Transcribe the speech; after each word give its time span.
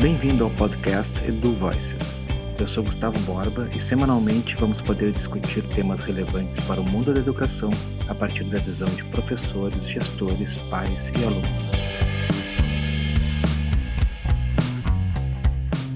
Bem-vindo 0.00 0.44
ao 0.44 0.50
podcast 0.50 1.24
Edu 1.24 1.52
Voices. 1.54 2.24
Eu 2.56 2.68
sou 2.68 2.84
Gustavo 2.84 3.18
Borba 3.22 3.68
e 3.76 3.80
semanalmente 3.80 4.54
vamos 4.54 4.80
poder 4.80 5.10
discutir 5.10 5.60
temas 5.74 6.02
relevantes 6.02 6.60
para 6.60 6.80
o 6.80 6.88
mundo 6.88 7.12
da 7.12 7.18
educação 7.18 7.68
a 8.06 8.14
partir 8.14 8.44
da 8.44 8.60
visão 8.60 8.88
de 8.90 9.02
professores, 9.06 9.88
gestores, 9.88 10.56
pais 10.56 11.10
e 11.18 11.24
alunos. 11.24 11.72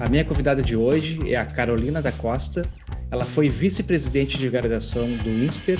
A 0.01 0.09
minha 0.09 0.25
convidada 0.25 0.61
de 0.61 0.75
hoje 0.75 1.31
é 1.31 1.37
a 1.37 1.45
Carolina 1.45 2.01
da 2.01 2.11
Costa. 2.11 2.63
Ela 3.09 3.23
foi 3.23 3.47
vice-presidente 3.47 4.37
de 4.37 4.49
graduação 4.49 5.07
do 5.15 5.29
INSPER, 5.29 5.79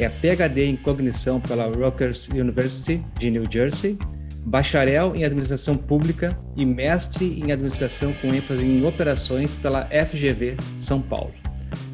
é 0.00 0.08
PhD 0.08 0.64
em 0.64 0.74
cognição 0.74 1.40
pela 1.40 1.66
Rutgers 1.66 2.26
University 2.30 3.00
de 3.16 3.30
New 3.30 3.44
Jersey 3.48 3.96
bacharel 4.44 5.14
em 5.14 5.24
administração 5.24 5.76
pública 5.76 6.36
e 6.56 6.64
mestre 6.64 7.40
em 7.40 7.52
administração 7.52 8.12
com 8.14 8.34
ênfase 8.34 8.64
em 8.64 8.84
operações 8.84 9.54
pela 9.54 9.86
FGV 9.86 10.56
São 10.78 11.00
Paulo. 11.00 11.32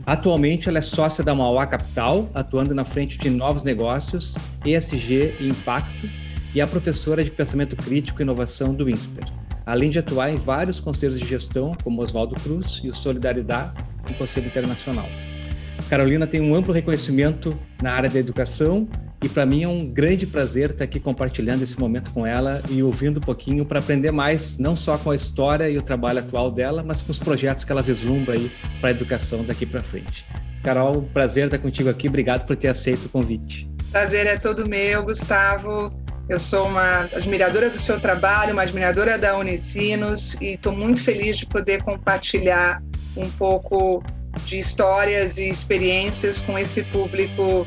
Atualmente, 0.06 0.68
ela 0.68 0.78
é 0.78 0.82
sócia 0.82 1.24
da 1.24 1.34
Mauá 1.34 1.66
Capital, 1.66 2.30
atuando 2.32 2.72
na 2.74 2.84
frente 2.84 3.18
de 3.18 3.28
novos 3.28 3.64
negócios, 3.64 4.36
ESG 4.64 5.34
e 5.40 5.48
impacto, 5.48 6.08
e 6.54 6.60
é 6.60 6.66
professora 6.66 7.24
de 7.24 7.30
pensamento 7.30 7.74
crítico 7.76 8.22
e 8.22 8.22
inovação 8.22 8.72
do 8.72 8.88
INSPER, 8.88 9.24
além 9.66 9.90
de 9.90 9.98
atuar 9.98 10.30
em 10.30 10.36
vários 10.36 10.78
conselhos 10.78 11.18
de 11.18 11.26
gestão, 11.26 11.76
como 11.82 12.00
Oswaldo 12.00 12.36
Cruz 12.40 12.80
e 12.84 12.88
o 12.88 12.94
Solidariedade, 12.94 13.72
um 14.08 14.14
conselho 14.14 14.46
internacional. 14.46 15.08
Carolina 15.90 16.26
tem 16.26 16.40
um 16.40 16.54
amplo 16.54 16.72
reconhecimento 16.72 17.56
na 17.82 17.92
área 17.92 18.08
da 18.08 18.18
educação 18.18 18.88
e 19.22 19.28
para 19.28 19.46
mim 19.46 19.62
é 19.62 19.68
um 19.68 19.86
grande 19.86 20.26
prazer 20.26 20.70
estar 20.70 20.84
aqui 20.84 21.00
compartilhando 21.00 21.62
esse 21.62 21.78
momento 21.80 22.12
com 22.12 22.26
ela 22.26 22.62
e 22.68 22.82
ouvindo 22.82 23.18
um 23.18 23.22
pouquinho 23.22 23.64
para 23.64 23.78
aprender 23.78 24.10
mais, 24.10 24.58
não 24.58 24.76
só 24.76 24.98
com 24.98 25.10
a 25.10 25.16
história 25.16 25.68
e 25.68 25.78
o 25.78 25.82
trabalho 25.82 26.18
atual 26.18 26.50
dela, 26.50 26.82
mas 26.82 27.02
com 27.02 27.10
os 27.10 27.18
projetos 27.18 27.64
que 27.64 27.72
ela 27.72 27.82
vislumbra 27.82 28.34
aí 28.34 28.50
para 28.80 28.90
a 28.90 28.92
educação 28.92 29.42
daqui 29.42 29.64
para 29.64 29.82
frente. 29.82 30.26
Carol, 30.62 31.02
prazer 31.14 31.46
estar 31.46 31.58
contigo 31.58 31.88
aqui. 31.88 32.08
Obrigado 32.08 32.44
por 32.44 32.56
ter 32.56 32.68
aceito 32.68 33.06
o 33.06 33.08
convite. 33.08 33.70
Prazer 33.90 34.26
é 34.26 34.36
todo 34.36 34.68
meu, 34.68 35.04
Gustavo. 35.04 35.92
Eu 36.28 36.38
sou 36.38 36.66
uma 36.66 37.02
admiradora 37.14 37.70
do 37.70 37.78
seu 37.78 38.00
trabalho, 38.00 38.52
uma 38.52 38.62
admiradora 38.62 39.16
da 39.16 39.38
Unicinos 39.38 40.34
e 40.40 40.54
estou 40.54 40.72
muito 40.72 41.02
feliz 41.02 41.38
de 41.38 41.46
poder 41.46 41.82
compartilhar 41.84 42.82
um 43.16 43.30
pouco 43.30 44.02
de 44.44 44.58
histórias 44.58 45.38
e 45.38 45.48
experiências 45.48 46.40
com 46.40 46.58
esse 46.58 46.82
público 46.82 47.66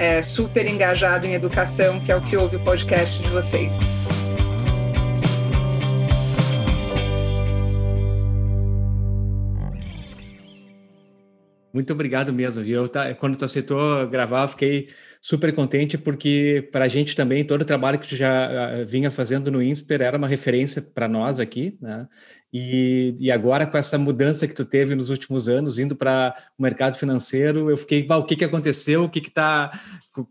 é, 0.00 0.22
super 0.22 0.66
engajado 0.66 1.26
em 1.26 1.34
educação, 1.34 2.00
que 2.00 2.10
é 2.10 2.16
o 2.16 2.22
que 2.22 2.34
ouve 2.34 2.56
o 2.56 2.64
podcast 2.64 3.22
de 3.22 3.28
vocês. 3.28 3.76
Muito 11.70 11.92
obrigado 11.92 12.32
mesmo, 12.32 12.62
viu? 12.62 12.88
Tá, 12.88 13.14
quando 13.14 13.36
tu 13.36 13.44
aceitou 13.44 14.08
gravar, 14.08 14.44
eu 14.44 14.48
fiquei 14.48 14.88
super 15.20 15.54
contente 15.54 15.98
porque 15.98 16.66
para 16.72 16.86
a 16.86 16.88
gente 16.88 17.14
também 17.14 17.44
todo 17.44 17.60
o 17.60 17.64
trabalho 17.66 17.98
que 17.98 18.08
tu 18.08 18.16
já 18.16 18.82
vinha 18.86 19.10
fazendo 19.10 19.50
no 19.50 19.62
INSPER 19.62 20.00
era 20.00 20.16
uma 20.16 20.26
referência 20.26 20.80
para 20.80 21.06
nós 21.06 21.38
aqui, 21.38 21.76
né? 21.80 22.08
E, 22.52 23.16
e 23.20 23.30
agora 23.30 23.66
com 23.66 23.78
essa 23.78 23.96
mudança 23.96 24.46
que 24.46 24.54
tu 24.54 24.64
teve 24.64 24.94
nos 24.94 25.08
últimos 25.08 25.48
anos, 25.48 25.78
indo 25.78 25.94
para 25.94 26.34
o 26.58 26.62
mercado 26.62 26.96
financeiro, 26.96 27.70
eu 27.70 27.76
fiquei, 27.76 28.06
o 28.08 28.24
que 28.24 28.36
que 28.36 28.44
aconteceu, 28.44 29.04
o 29.04 29.08
que 29.08 29.20
que 29.20 29.30
tá, 29.30 29.70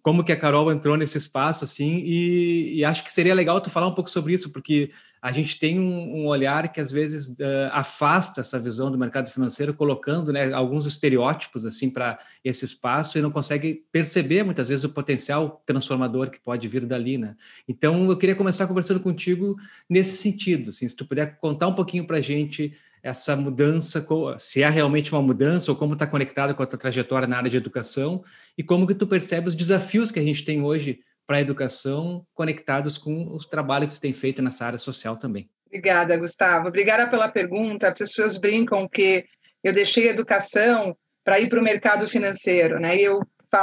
como 0.01 0.23
que 0.23 0.31
a 0.31 0.37
Carol 0.37 0.71
entrou 0.71 0.97
nesse 0.97 1.17
espaço 1.17 1.63
assim? 1.63 2.01
E, 2.03 2.79
e 2.79 2.85
acho 2.85 3.03
que 3.03 3.13
seria 3.13 3.33
legal 3.33 3.61
tu 3.61 3.69
falar 3.69 3.87
um 3.87 3.95
pouco 3.95 4.09
sobre 4.09 4.33
isso, 4.33 4.51
porque 4.51 4.89
a 5.21 5.31
gente 5.31 5.59
tem 5.59 5.79
um, 5.79 6.21
um 6.21 6.27
olhar 6.27 6.71
que 6.71 6.79
às 6.79 6.91
vezes 6.91 7.37
uh, 7.39 7.69
afasta 7.71 8.39
essa 8.39 8.57
visão 8.57 8.89
do 8.89 8.97
mercado 8.97 9.29
financeiro, 9.29 9.73
colocando 9.73 10.31
né, 10.31 10.53
alguns 10.53 10.85
estereótipos 10.85 11.65
assim 11.65 11.89
para 11.89 12.17
esse 12.43 12.63
espaço 12.63 13.17
e 13.17 13.21
não 13.21 13.29
consegue 13.29 13.85
perceber 13.91 14.43
muitas 14.43 14.69
vezes 14.69 14.85
o 14.85 14.89
potencial 14.89 15.61
transformador 15.65 16.29
que 16.29 16.39
pode 16.39 16.67
vir 16.67 16.85
dali, 16.85 17.17
né? 17.17 17.35
Então 17.67 18.09
eu 18.09 18.17
queria 18.17 18.35
começar 18.35 18.65
conversando 18.67 18.99
contigo 19.01 19.57
nesse 19.89 20.17
sentido, 20.17 20.69
assim, 20.69 20.87
se 20.87 20.95
tu 20.95 21.05
puder 21.05 21.37
contar 21.37 21.67
um 21.67 21.75
pouquinho 21.75 22.05
para 22.09 22.17
a 22.17 22.21
gente 22.21 22.75
essa 23.03 23.35
mudança, 23.35 24.05
se 24.39 24.63
é 24.63 24.69
realmente 24.69 25.13
uma 25.13 25.21
mudança 25.21 25.71
ou 25.71 25.77
como 25.77 25.93
está 25.93 26.07
conectado 26.07 26.55
com 26.55 26.63
a 26.63 26.65
tua 26.65 26.79
trajetória 26.79 27.27
na 27.27 27.37
área 27.37 27.49
de 27.49 27.55
educação 27.55 28.23
e 28.57 28.63
como 28.63 28.87
que 28.87 28.95
tu 28.95 29.07
percebe 29.07 29.47
os 29.47 29.55
desafios 29.55 30.11
que 30.11 30.19
a 30.19 30.23
gente 30.23 30.43
tem 30.43 30.61
hoje 30.61 30.99
para 31.25 31.37
a 31.37 31.41
educação 31.41 32.25
conectados 32.33 32.97
com 32.97 33.29
os 33.29 33.45
trabalhos 33.45 33.89
que 33.89 33.93
você 33.93 34.01
tem 34.01 34.13
feito 34.13 34.41
nessa 34.41 34.65
área 34.65 34.79
social 34.79 35.15
também. 35.15 35.47
Obrigada, 35.67 36.17
Gustavo. 36.17 36.67
Obrigada 36.67 37.07
pela 37.07 37.29
pergunta. 37.29 37.87
As 37.87 37.93
pessoas 37.93 38.37
brincam 38.37 38.89
que 38.89 39.25
eu 39.63 39.71
deixei 39.71 40.07
a 40.07 40.11
educação 40.11 40.97
para 41.23 41.39
ir 41.39 41.47
para 41.47 41.59
o 41.59 41.63
mercado 41.63 42.07
financeiro, 42.07 42.79
né? 42.79 42.97
E 42.97 43.03
eu 43.03 43.21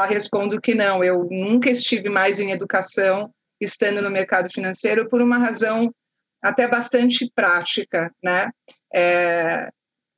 respondo 0.09 0.61
que 0.61 0.75
não, 0.75 1.03
eu 1.03 1.27
nunca 1.31 1.69
estive 1.69 2.09
mais 2.09 2.39
em 2.39 2.53
educação 2.53 3.31
estando 3.61 4.01
no 4.01 4.11
mercado 4.11 4.49
financeiro 4.51 5.09
por 5.09 5.21
uma 5.21 5.39
razão 5.39 5.93
até 6.43 6.67
bastante 6.69 7.31
prática, 7.35 8.13
né? 8.23 8.51
É, 8.95 9.71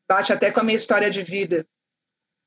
bate 0.08 0.32
até 0.32 0.50
com 0.50 0.60
a 0.60 0.62
minha 0.62 0.76
história 0.76 1.10
de 1.10 1.22
vida. 1.22 1.66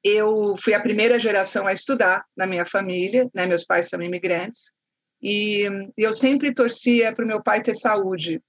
Eu 0.04 0.56
fui 0.58 0.74
a 0.74 0.80
primeira 0.80 1.20
geração 1.20 1.68
a 1.68 1.74
estudar 1.74 2.26
na 2.36 2.48
minha 2.48 2.66
família, 2.66 3.30
né? 3.34 3.46
Meus 3.46 3.66
pais 3.66 3.90
são 3.90 4.02
imigrantes 4.02 4.72
e 5.22 5.68
eu 5.96 6.14
sempre 6.14 6.54
torcia 6.54 7.14
para 7.14 7.24
o 7.24 7.28
meu 7.28 7.44
pai 7.44 7.62
ter 7.62 7.76
saúde. 7.76 8.42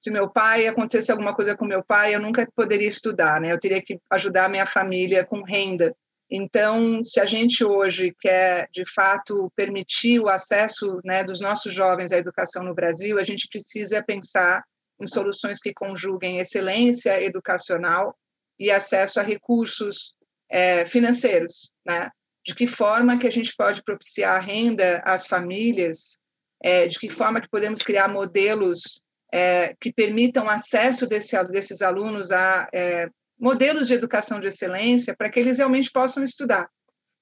Se 0.00 0.10
meu 0.10 0.30
pai 0.30 0.66
acontecesse 0.66 1.10
alguma 1.10 1.34
coisa 1.34 1.56
com 1.56 1.64
meu 1.64 1.84
pai, 1.84 2.14
eu 2.14 2.20
nunca 2.20 2.48
poderia 2.54 2.88
estudar, 2.88 3.40
né? 3.40 3.52
Eu 3.52 3.58
teria 3.58 3.82
que 3.82 3.98
ajudar 4.10 4.44
a 4.44 4.48
minha 4.48 4.66
família 4.66 5.24
com 5.24 5.42
renda. 5.42 5.94
Então, 6.34 7.04
se 7.04 7.20
a 7.20 7.26
gente 7.26 7.62
hoje 7.62 8.16
quer, 8.18 8.66
de 8.72 8.90
fato, 8.90 9.52
permitir 9.54 10.18
o 10.18 10.30
acesso 10.30 10.98
né, 11.04 11.22
dos 11.22 11.42
nossos 11.42 11.74
jovens 11.74 12.10
à 12.10 12.16
educação 12.16 12.64
no 12.64 12.74
Brasil, 12.74 13.18
a 13.18 13.22
gente 13.22 13.46
precisa 13.50 14.02
pensar 14.02 14.64
em 14.98 15.06
soluções 15.06 15.60
que 15.60 15.74
conjuguem 15.74 16.38
excelência 16.38 17.22
educacional 17.22 18.16
e 18.58 18.70
acesso 18.70 19.20
a 19.20 19.22
recursos 19.22 20.14
é, 20.48 20.86
financeiros, 20.86 21.70
né? 21.84 22.08
de 22.46 22.54
que 22.54 22.66
forma 22.66 23.18
que 23.18 23.26
a 23.26 23.30
gente 23.30 23.54
pode 23.54 23.82
propiciar 23.82 24.42
renda 24.42 25.02
às 25.04 25.26
famílias, 25.26 26.18
é, 26.62 26.86
de 26.86 26.98
que 26.98 27.10
forma 27.10 27.42
que 27.42 27.50
podemos 27.50 27.82
criar 27.82 28.08
modelos 28.08 29.02
é, 29.30 29.76
que 29.78 29.92
permitam 29.92 30.48
acesso 30.48 31.06
desse, 31.06 31.36
desses 31.44 31.82
alunos 31.82 32.32
a 32.32 32.68
é, 32.72 33.10
modelos 33.38 33.88
de 33.88 33.94
educação 33.94 34.40
de 34.40 34.46
excelência 34.46 35.14
para 35.16 35.30
que 35.30 35.40
eles 35.40 35.58
realmente 35.58 35.90
possam 35.90 36.22
estudar. 36.22 36.68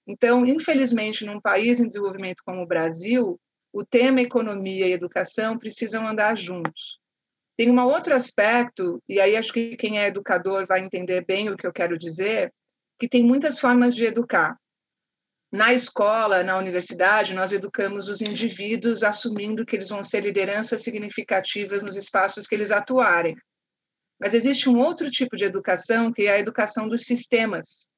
Então, 0.07 0.45
infelizmente, 0.45 1.25
num 1.25 1.41
país 1.41 1.79
em 1.79 1.87
desenvolvimento 1.87 2.43
como 2.45 2.63
o 2.63 2.67
Brasil, 2.67 3.41
o 3.73 3.85
tema 3.85 4.21
economia 4.21 4.87
e 4.87 4.93
educação 4.93 5.59
precisam 5.59 6.07
andar 6.07 6.37
juntos. 6.37 6.99
Tem 7.57 7.71
um 7.71 7.81
outro 7.81 8.15
aspecto, 8.15 9.03
e 9.09 9.21
aí 9.21 9.37
acho 9.37 9.53
que 9.53 9.77
quem 9.77 9.99
é 9.99 10.07
educador 10.07 10.67
vai 10.67 10.81
entender 10.81 11.25
bem 11.25 11.51
o 11.51 11.57
que 11.57 11.67
eu 11.67 11.73
quero 11.73 11.99
dizer, 11.99 12.53
que 12.99 13.09
tem 13.09 13.23
muitas 13.23 13.59
formas 13.59 13.95
de 13.95 14.05
educar. 14.05 14.57
Na 15.53 15.75
escola, 15.75 16.43
na 16.43 16.57
universidade, 16.57 17.35
nós 17.35 17.53
educamos 17.53 18.09
os 18.09 18.21
indivíduos 18.21 19.03
assumindo 19.03 19.67
que 19.67 19.75
eles 19.75 19.89
vão 19.89 20.03
ser 20.03 20.21
lideranças 20.21 20.83
significativas 20.83 21.83
nos 21.83 21.97
espaços 21.97 22.47
que 22.47 22.55
eles 22.55 22.71
atuarem. 22.71 23.37
Mas 24.21 24.35
existe 24.35 24.69
um 24.69 24.79
outro 24.79 25.11
tipo 25.11 25.37
de 25.37 25.45
educação, 25.45 26.13
que 26.13 26.23
é 26.23 26.33
a 26.33 26.39
educação 26.39 26.87
dos 26.89 27.03
sistemas. 27.05 27.89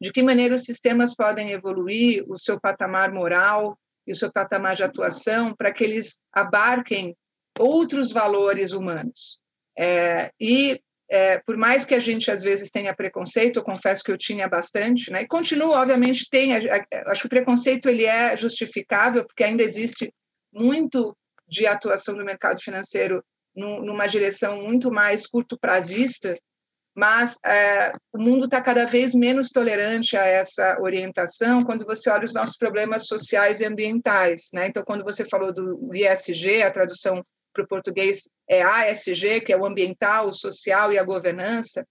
De 0.00 0.10
que 0.10 0.22
maneira 0.22 0.54
os 0.54 0.64
sistemas 0.64 1.14
podem 1.14 1.52
evoluir 1.52 2.24
o 2.28 2.36
seu 2.36 2.60
patamar 2.60 3.12
moral 3.12 3.78
e 4.06 4.12
o 4.12 4.16
seu 4.16 4.32
patamar 4.32 4.74
de 4.74 4.84
atuação 4.84 5.54
para 5.54 5.72
que 5.72 5.84
eles 5.84 6.20
abarquem 6.32 7.16
outros 7.58 8.12
valores 8.12 8.72
humanos. 8.72 9.38
É, 9.78 10.30
e 10.40 10.80
é, 11.08 11.38
por 11.38 11.56
mais 11.56 11.84
que 11.84 11.94
a 11.94 12.00
gente 12.00 12.30
às 12.30 12.42
vezes 12.42 12.70
tenha 12.70 12.94
preconceito, 12.94 13.58
eu 13.58 13.62
confesso 13.62 14.02
que 14.02 14.10
eu 14.10 14.18
tinha 14.18 14.48
bastante, 14.48 15.10
né? 15.10 15.22
E 15.22 15.26
continuo, 15.26 15.70
obviamente, 15.70 16.28
tem. 16.28 16.52
Acho 17.06 17.20
que 17.22 17.26
o 17.26 17.30
preconceito 17.30 17.88
ele 17.88 18.04
é 18.04 18.36
justificável 18.36 19.24
porque 19.24 19.44
ainda 19.44 19.62
existe 19.62 20.12
muito 20.52 21.16
de 21.48 21.66
atuação 21.66 22.16
do 22.16 22.24
mercado 22.24 22.60
financeiro 22.60 23.22
numa 23.56 24.06
direção 24.06 24.62
muito 24.62 24.92
mais 24.92 25.26
curto 25.26 25.58
prazista, 25.58 26.36
mas 26.94 27.38
é, 27.44 27.92
o 28.12 28.18
mundo 28.18 28.46
está 28.46 28.60
cada 28.60 28.86
vez 28.86 29.14
menos 29.14 29.50
tolerante 29.50 30.16
a 30.16 30.24
essa 30.24 30.78
orientação 30.80 31.62
quando 31.62 31.84
você 31.84 32.08
olha 32.08 32.24
os 32.24 32.32
nossos 32.32 32.56
problemas 32.56 33.06
sociais 33.06 33.60
e 33.60 33.66
ambientais, 33.66 34.48
né? 34.52 34.66
Então, 34.66 34.82
quando 34.82 35.04
você 35.04 35.24
falou 35.24 35.52
do 35.52 35.94
ISG, 35.94 36.62
a 36.62 36.70
tradução 36.70 37.22
para 37.52 37.64
o 37.64 37.68
português 37.68 38.28
é 38.48 38.62
ASG, 38.62 39.40
que 39.40 39.52
é 39.52 39.56
o 39.56 39.66
ambiental, 39.66 40.28
o 40.28 40.32
social 40.32 40.92
e 40.92 40.98
a 40.98 41.04
governança, 41.04 41.86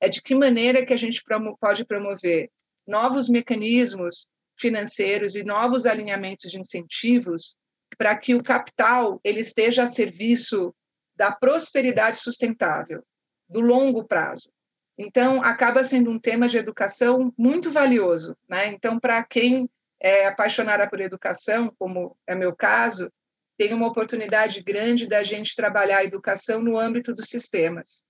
é 0.00 0.08
de 0.08 0.22
que 0.22 0.34
maneira 0.34 0.84
que 0.84 0.92
a 0.92 0.96
gente 0.96 1.22
promo 1.22 1.56
pode 1.60 1.84
promover 1.84 2.50
novos 2.86 3.28
mecanismos 3.28 4.28
financeiros 4.58 5.34
e 5.34 5.42
novos 5.42 5.86
alinhamentos 5.86 6.50
de 6.50 6.58
incentivos 6.58 7.54
para 7.96 8.16
que 8.16 8.34
o 8.34 8.42
capital 8.42 9.20
ele 9.24 9.40
esteja 9.40 9.84
a 9.84 9.86
serviço 9.86 10.74
da 11.20 11.30
prosperidade 11.30 12.16
sustentável, 12.16 13.04
do 13.46 13.60
longo 13.60 14.04
prazo. 14.04 14.50
Então, 14.96 15.44
acaba 15.44 15.84
sendo 15.84 16.10
um 16.10 16.18
tema 16.18 16.48
de 16.48 16.56
educação 16.56 17.30
muito 17.36 17.70
valioso. 17.70 18.34
Né? 18.48 18.68
Então, 18.68 18.98
para 18.98 19.22
quem 19.22 19.68
é 20.00 20.26
apaixonada 20.26 20.88
por 20.88 20.98
educação, 20.98 21.70
como 21.78 22.16
é 22.26 22.34
meu 22.34 22.56
caso, 22.56 23.12
tem 23.58 23.74
uma 23.74 23.86
oportunidade 23.86 24.62
grande 24.62 25.06
da 25.06 25.22
gente 25.22 25.54
trabalhar 25.54 25.98
a 25.98 26.04
educação 26.04 26.62
no 26.62 26.78
âmbito 26.78 27.14
dos 27.14 27.28
sistemas. 27.28 28.02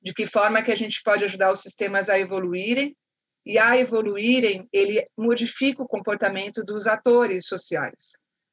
De 0.00 0.14
que 0.14 0.26
forma 0.26 0.62
que 0.62 0.72
a 0.72 0.76
gente 0.76 1.02
pode 1.02 1.22
ajudar 1.26 1.52
os 1.52 1.60
sistemas 1.60 2.08
a 2.08 2.18
evoluírem 2.18 2.96
e 3.44 3.58
a 3.58 3.76
evoluírem, 3.76 4.66
ele 4.72 5.06
modifica 5.14 5.82
o 5.82 5.88
comportamento 5.88 6.64
dos 6.64 6.86
atores 6.86 7.46
sociais, 7.46 8.12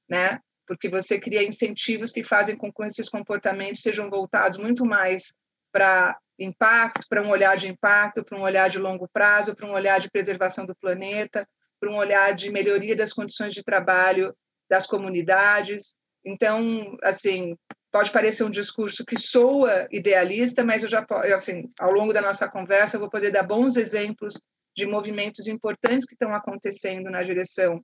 né? 0.09 0.41
Porque 0.67 0.89
você 0.89 1.19
cria 1.19 1.43
incentivos 1.43 2.11
que 2.11 2.23
fazem 2.23 2.55
com 2.55 2.71
que 2.71 2.83
esses 2.83 3.09
comportamentos 3.09 3.81
sejam 3.81 4.09
voltados 4.09 4.57
muito 4.57 4.85
mais 4.85 5.33
para 5.71 6.17
impacto, 6.39 7.07
para 7.09 7.21
um 7.21 7.29
olhar 7.29 7.55
de 7.55 7.67
impacto, 7.67 8.23
para 8.23 8.37
um 8.37 8.43
olhar 8.43 8.69
de 8.69 8.77
longo 8.77 9.07
prazo, 9.07 9.55
para 9.55 9.67
um 9.67 9.73
olhar 9.73 9.99
de 9.99 10.11
preservação 10.11 10.65
do 10.65 10.75
planeta, 10.75 11.47
para 11.79 11.89
um 11.89 11.95
olhar 11.95 12.33
de 12.33 12.51
melhoria 12.51 12.95
das 12.95 13.13
condições 13.13 13.53
de 13.53 13.63
trabalho 13.63 14.35
das 14.69 14.85
comunidades. 14.85 15.97
Então, 16.25 16.97
assim, 17.01 17.55
pode 17.91 18.11
parecer 18.11 18.43
um 18.43 18.49
discurso 18.49 19.05
que 19.05 19.17
soa 19.17 19.87
idealista, 19.91 20.63
mas 20.63 20.83
eu 20.83 20.89
já, 20.89 21.05
assim, 21.35 21.71
ao 21.79 21.91
longo 21.91 22.13
da 22.13 22.21
nossa 22.21 22.49
conversa, 22.49 22.97
eu 22.97 22.99
vou 22.99 23.09
poder 23.09 23.31
dar 23.31 23.43
bons 23.43 23.77
exemplos 23.77 24.33
de 24.75 24.85
movimentos 24.85 25.47
importantes 25.47 26.05
que 26.05 26.13
estão 26.13 26.33
acontecendo 26.33 27.09
na 27.09 27.23
direção 27.23 27.81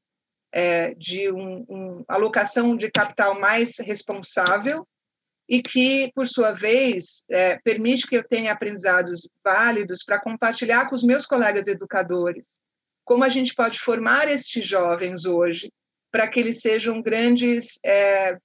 é, 0.54 0.94
de 0.94 1.30
uma 1.30 1.66
um, 1.70 2.06
alocação 2.08 2.76
de 2.76 2.90
capital 2.92 3.40
mais 3.40 3.78
responsável 3.80 4.88
e 5.50 5.62
que, 5.62 6.12
por 6.16 6.26
sua 6.26 6.52
vez, 6.52 7.26
é, 7.30 7.58
permite 7.58 8.08
que 8.08 8.16
eu 8.16 8.24
tenha 8.24 8.54
aprendizados 8.54 9.28
válidos 9.44 10.04
para 10.06 10.22
compartilhar 10.22 10.88
com 10.88 10.96
os 10.96 11.04
meus 11.04 11.26
colegas 11.26 11.68
educadores 11.68 12.62
como 13.04 13.24
a 13.24 13.30
gente 13.30 13.54
pode 13.54 13.80
formar 13.80 14.30
estes 14.30 14.66
jovens 14.66 15.26
hoje 15.26 15.72
para 16.12 16.28
que 16.28 16.40
eles 16.40 16.62
sejam 16.62 17.02
grandes 17.02 17.80
é, 17.84 18.30
é, 18.30 18.38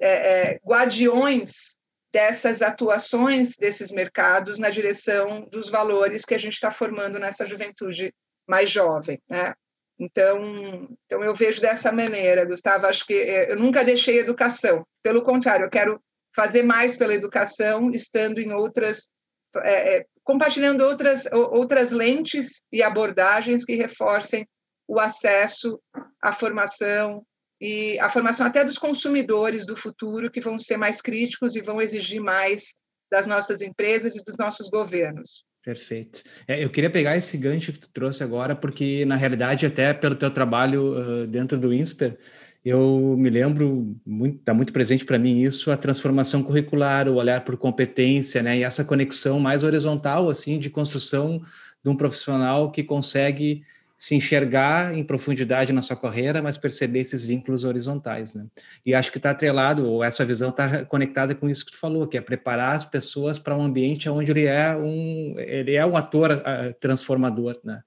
é, 0.00 0.60
guardiões 0.64 1.76
dessas 2.12 2.62
atuações 2.62 3.56
desses 3.56 3.90
mercados 3.90 4.58
na 4.58 4.70
direção 4.70 5.46
dos 5.50 5.68
valores 5.68 6.24
que 6.24 6.34
a 6.34 6.38
gente 6.38 6.54
está 6.54 6.70
formando 6.70 7.18
nessa 7.18 7.46
juventude 7.46 8.14
mais 8.46 8.70
jovem, 8.70 9.20
né? 9.28 9.54
Então, 9.98 10.88
então 11.04 11.22
eu 11.22 11.34
vejo 11.34 11.60
dessa 11.60 11.90
maneira, 11.90 12.44
Gustavo. 12.44 12.86
Acho 12.86 13.04
que 13.06 13.14
é, 13.14 13.52
eu 13.52 13.56
nunca 13.58 13.84
deixei 13.84 14.18
educação. 14.18 14.86
Pelo 15.02 15.22
contrário, 15.22 15.66
eu 15.66 15.70
quero 15.70 16.00
fazer 16.34 16.62
mais 16.62 16.96
pela 16.96 17.14
educação, 17.14 17.90
estando 17.90 18.38
em 18.38 18.52
outras, 18.52 19.10
é 19.64 20.06
compartilhando 20.22 20.82
outras 20.82 21.26
outras 21.32 21.90
lentes 21.90 22.66
e 22.70 22.82
abordagens 22.82 23.64
que 23.64 23.74
reforcem 23.74 24.46
o 24.86 25.00
acesso 25.00 25.80
à 26.22 26.32
formação 26.32 27.24
e 27.60 27.98
a 27.98 28.08
formação 28.08 28.46
até 28.46 28.62
dos 28.62 28.78
consumidores 28.78 29.66
do 29.66 29.74
futuro 29.74 30.30
que 30.30 30.40
vão 30.40 30.58
ser 30.58 30.76
mais 30.76 31.00
críticos 31.00 31.56
e 31.56 31.60
vão 31.60 31.80
exigir 31.80 32.20
mais 32.20 32.76
das 33.10 33.26
nossas 33.26 33.62
empresas 33.62 34.14
e 34.16 34.22
dos 34.22 34.36
nossos 34.36 34.68
governos. 34.68 35.44
Perfeito. 35.64 36.22
É, 36.46 36.62
eu 36.64 36.70
queria 36.70 36.88
pegar 36.88 37.16
esse 37.16 37.36
gancho 37.36 37.72
que 37.72 37.80
tu 37.80 37.90
trouxe 37.90 38.22
agora, 38.22 38.56
porque 38.56 39.04
na 39.04 39.16
realidade 39.16 39.66
até 39.66 39.92
pelo 39.92 40.14
teu 40.14 40.30
trabalho 40.30 40.94
uh, 41.24 41.26
dentro 41.26 41.58
do 41.58 41.72
INSPER, 41.74 42.16
eu 42.64 43.16
me 43.18 43.28
lembro 43.28 43.96
muito, 44.06 44.38
está 44.38 44.54
muito 44.54 44.72
presente 44.72 45.04
para 45.04 45.18
mim 45.18 45.42
isso, 45.42 45.70
a 45.70 45.76
transformação 45.76 46.42
curricular, 46.42 47.08
o 47.08 47.16
olhar 47.16 47.44
por 47.44 47.56
competência, 47.56 48.42
né, 48.42 48.58
e 48.58 48.62
essa 48.62 48.84
conexão 48.84 49.38
mais 49.40 49.62
horizontal 49.62 50.30
assim 50.30 50.58
de 50.58 50.70
construção 50.70 51.42
de 51.82 51.90
um 51.90 51.96
profissional 51.96 52.70
que 52.70 52.82
consegue 52.82 53.62
se 53.98 54.14
enxergar 54.14 54.96
em 54.96 55.02
profundidade 55.02 55.72
na 55.72 55.82
sua 55.82 55.96
carreira, 55.96 56.40
mas 56.40 56.56
perceber 56.56 57.00
esses 57.00 57.20
vínculos 57.20 57.64
horizontais, 57.64 58.36
né? 58.36 58.46
E 58.86 58.94
acho 58.94 59.10
que 59.10 59.18
está 59.18 59.30
atrelado, 59.30 59.84
ou 59.84 60.04
essa 60.04 60.24
visão 60.24 60.50
está 60.50 60.84
conectada 60.84 61.34
com 61.34 61.50
isso 61.50 61.66
que 61.66 61.72
tu 61.72 61.78
falou, 61.78 62.06
que 62.06 62.16
é 62.16 62.20
preparar 62.20 62.76
as 62.76 62.84
pessoas 62.84 63.40
para 63.40 63.56
um 63.56 63.62
ambiente 63.62 64.08
onde 64.08 64.30
ele 64.30 64.44
é 64.44 64.76
um, 64.76 65.34
ele 65.36 65.74
é 65.74 65.84
um 65.84 65.96
ator 65.96 66.30
uh, 66.30 66.72
transformador, 66.78 67.58
né? 67.64 67.82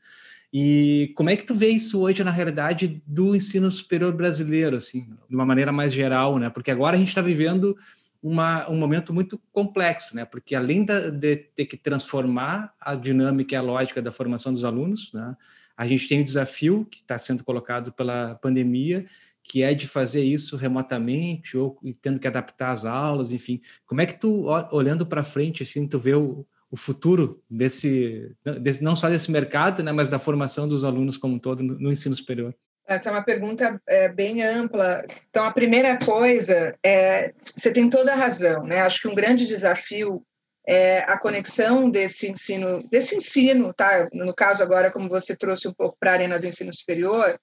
E 0.53 1.13
como 1.15 1.29
é 1.29 1.37
que 1.37 1.45
tu 1.45 1.55
vê 1.55 1.69
isso 1.69 2.01
hoje 2.01 2.25
na 2.25 2.31
realidade 2.31 3.01
do 3.07 3.33
ensino 3.33 3.71
superior 3.71 4.11
brasileiro, 4.11 4.75
assim, 4.75 5.07
de 5.29 5.35
uma 5.35 5.45
maneira 5.45 5.71
mais 5.71 5.93
geral, 5.93 6.37
né? 6.37 6.49
Porque 6.49 6.71
agora 6.71 6.97
a 6.97 6.99
gente 6.99 7.07
está 7.07 7.21
vivendo 7.21 7.73
uma, 8.21 8.69
um 8.69 8.75
momento 8.75 9.13
muito 9.13 9.41
complexo, 9.53 10.13
né? 10.13 10.25
Porque 10.25 10.55
além 10.55 10.83
da, 10.83 11.09
de 11.09 11.37
ter 11.37 11.67
que 11.67 11.77
transformar 11.77 12.73
a 12.81 12.95
dinâmica 12.95 13.55
e 13.55 13.57
a 13.57 13.61
lógica 13.61 14.01
da 14.01 14.11
formação 14.11 14.51
dos 14.51 14.65
alunos, 14.65 15.13
né? 15.13 15.37
A 15.75 15.88
gente 15.88 16.07
tem 16.07 16.21
um 16.21 16.23
desafio 16.23 16.85
que 16.85 16.97
está 16.97 17.18
sendo 17.18 17.44
colocado 17.44 17.91
pela 17.91 18.35
pandemia, 18.35 19.06
que 19.44 19.63
é 19.63 19.73
de 19.73 19.88
fazer 19.88 20.21
isso 20.21 20.56
remotamente 20.56 21.57
ou 21.57 21.79
tendo 22.01 22.19
que 22.19 22.27
adaptar 22.27 22.71
as 22.71 22.85
aulas, 22.85 23.31
enfim. 23.31 23.62
Como 23.85 24.01
é 24.01 24.06
que 24.06 24.19
tu, 24.19 24.45
olhando 24.71 25.06
para 25.06 25.23
frente, 25.23 25.63
assim, 25.63 25.88
tu 25.88 26.00
vê 26.00 26.13
o, 26.13 26.45
o 26.69 26.77
futuro 26.77 27.44
desse, 27.50 28.33
desse, 28.62 28.83
não 28.83 28.95
só 28.95 29.09
desse 29.09 29.31
mercado, 29.31 29.83
né, 29.83 29.91
mas 29.91 30.09
da 30.09 30.19
formação 30.19 30.68
dos 30.68 30.83
alunos 30.83 31.18
como 31.18 31.35
um 31.35 31.39
todo 31.39 31.63
no, 31.63 31.79
no 31.79 31.91
ensino 31.91 32.15
superior? 32.15 32.56
Essa 32.88 33.09
é 33.09 33.12
uma 33.12 33.24
pergunta 33.24 33.81
é, 33.88 34.09
bem 34.09 34.44
ampla. 34.44 35.06
Então, 35.29 35.45
a 35.45 35.51
primeira 35.51 35.97
coisa 35.97 36.75
é, 36.83 37.33
você 37.56 37.71
tem 37.71 37.89
toda 37.89 38.12
a 38.12 38.17
razão, 38.17 38.65
né? 38.65 38.81
Acho 38.81 39.01
que 39.01 39.07
um 39.07 39.15
grande 39.15 39.45
desafio 39.45 40.25
é 40.67 40.99
a 40.99 41.17
conexão 41.17 41.89
desse 41.89 42.31
ensino, 42.31 42.87
desse 42.89 43.15
ensino, 43.15 43.73
tá? 43.73 44.07
No 44.13 44.33
caso 44.33 44.61
agora, 44.61 44.91
como 44.91 45.09
você 45.09 45.35
trouxe 45.35 45.67
um 45.67 45.73
pouco 45.73 45.97
para 45.99 46.11
a 46.11 46.13
arena 46.13 46.39
do 46.39 46.45
ensino 46.45 46.73
superior, 46.73 47.39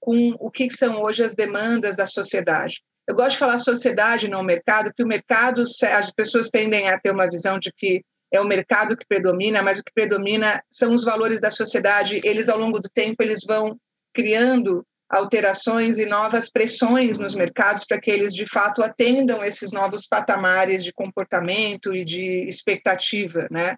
com 0.00 0.36
o 0.38 0.50
que 0.50 0.70
são 0.70 1.00
hoje 1.02 1.24
as 1.24 1.34
demandas 1.34 1.96
da 1.96 2.06
sociedade. 2.06 2.82
Eu 3.08 3.14
gosto 3.14 3.32
de 3.32 3.38
falar 3.38 3.58
sociedade, 3.58 4.28
não 4.28 4.42
mercado, 4.42 4.86
porque 4.86 5.04
o 5.04 5.06
mercado, 5.06 5.62
as 5.62 6.10
pessoas 6.10 6.48
tendem 6.48 6.88
a 6.88 6.98
ter 6.98 7.12
uma 7.12 7.28
visão 7.28 7.58
de 7.58 7.72
que 7.72 8.04
é 8.32 8.40
o 8.40 8.44
mercado 8.44 8.96
que 8.96 9.06
predomina, 9.06 9.62
mas 9.62 9.78
o 9.78 9.84
que 9.84 9.92
predomina 9.92 10.62
são 10.68 10.92
os 10.92 11.04
valores 11.04 11.40
da 11.40 11.50
sociedade. 11.50 12.20
Eles, 12.24 12.48
ao 12.48 12.58
longo 12.58 12.80
do 12.80 12.88
tempo, 12.88 13.22
eles 13.22 13.40
vão 13.46 13.78
criando 14.12 14.84
alterações 15.08 15.98
e 15.98 16.06
novas 16.06 16.50
pressões 16.50 17.18
nos 17.18 17.34
mercados 17.34 17.84
para 17.84 18.00
que 18.00 18.10
eles, 18.10 18.34
de 18.34 18.46
fato, 18.46 18.82
atendam 18.82 19.44
esses 19.44 19.70
novos 19.72 20.06
patamares 20.06 20.84
de 20.84 20.92
comportamento 20.92 21.94
e 21.94 22.04
de 22.04 22.46
expectativa 22.48 23.46
né, 23.50 23.76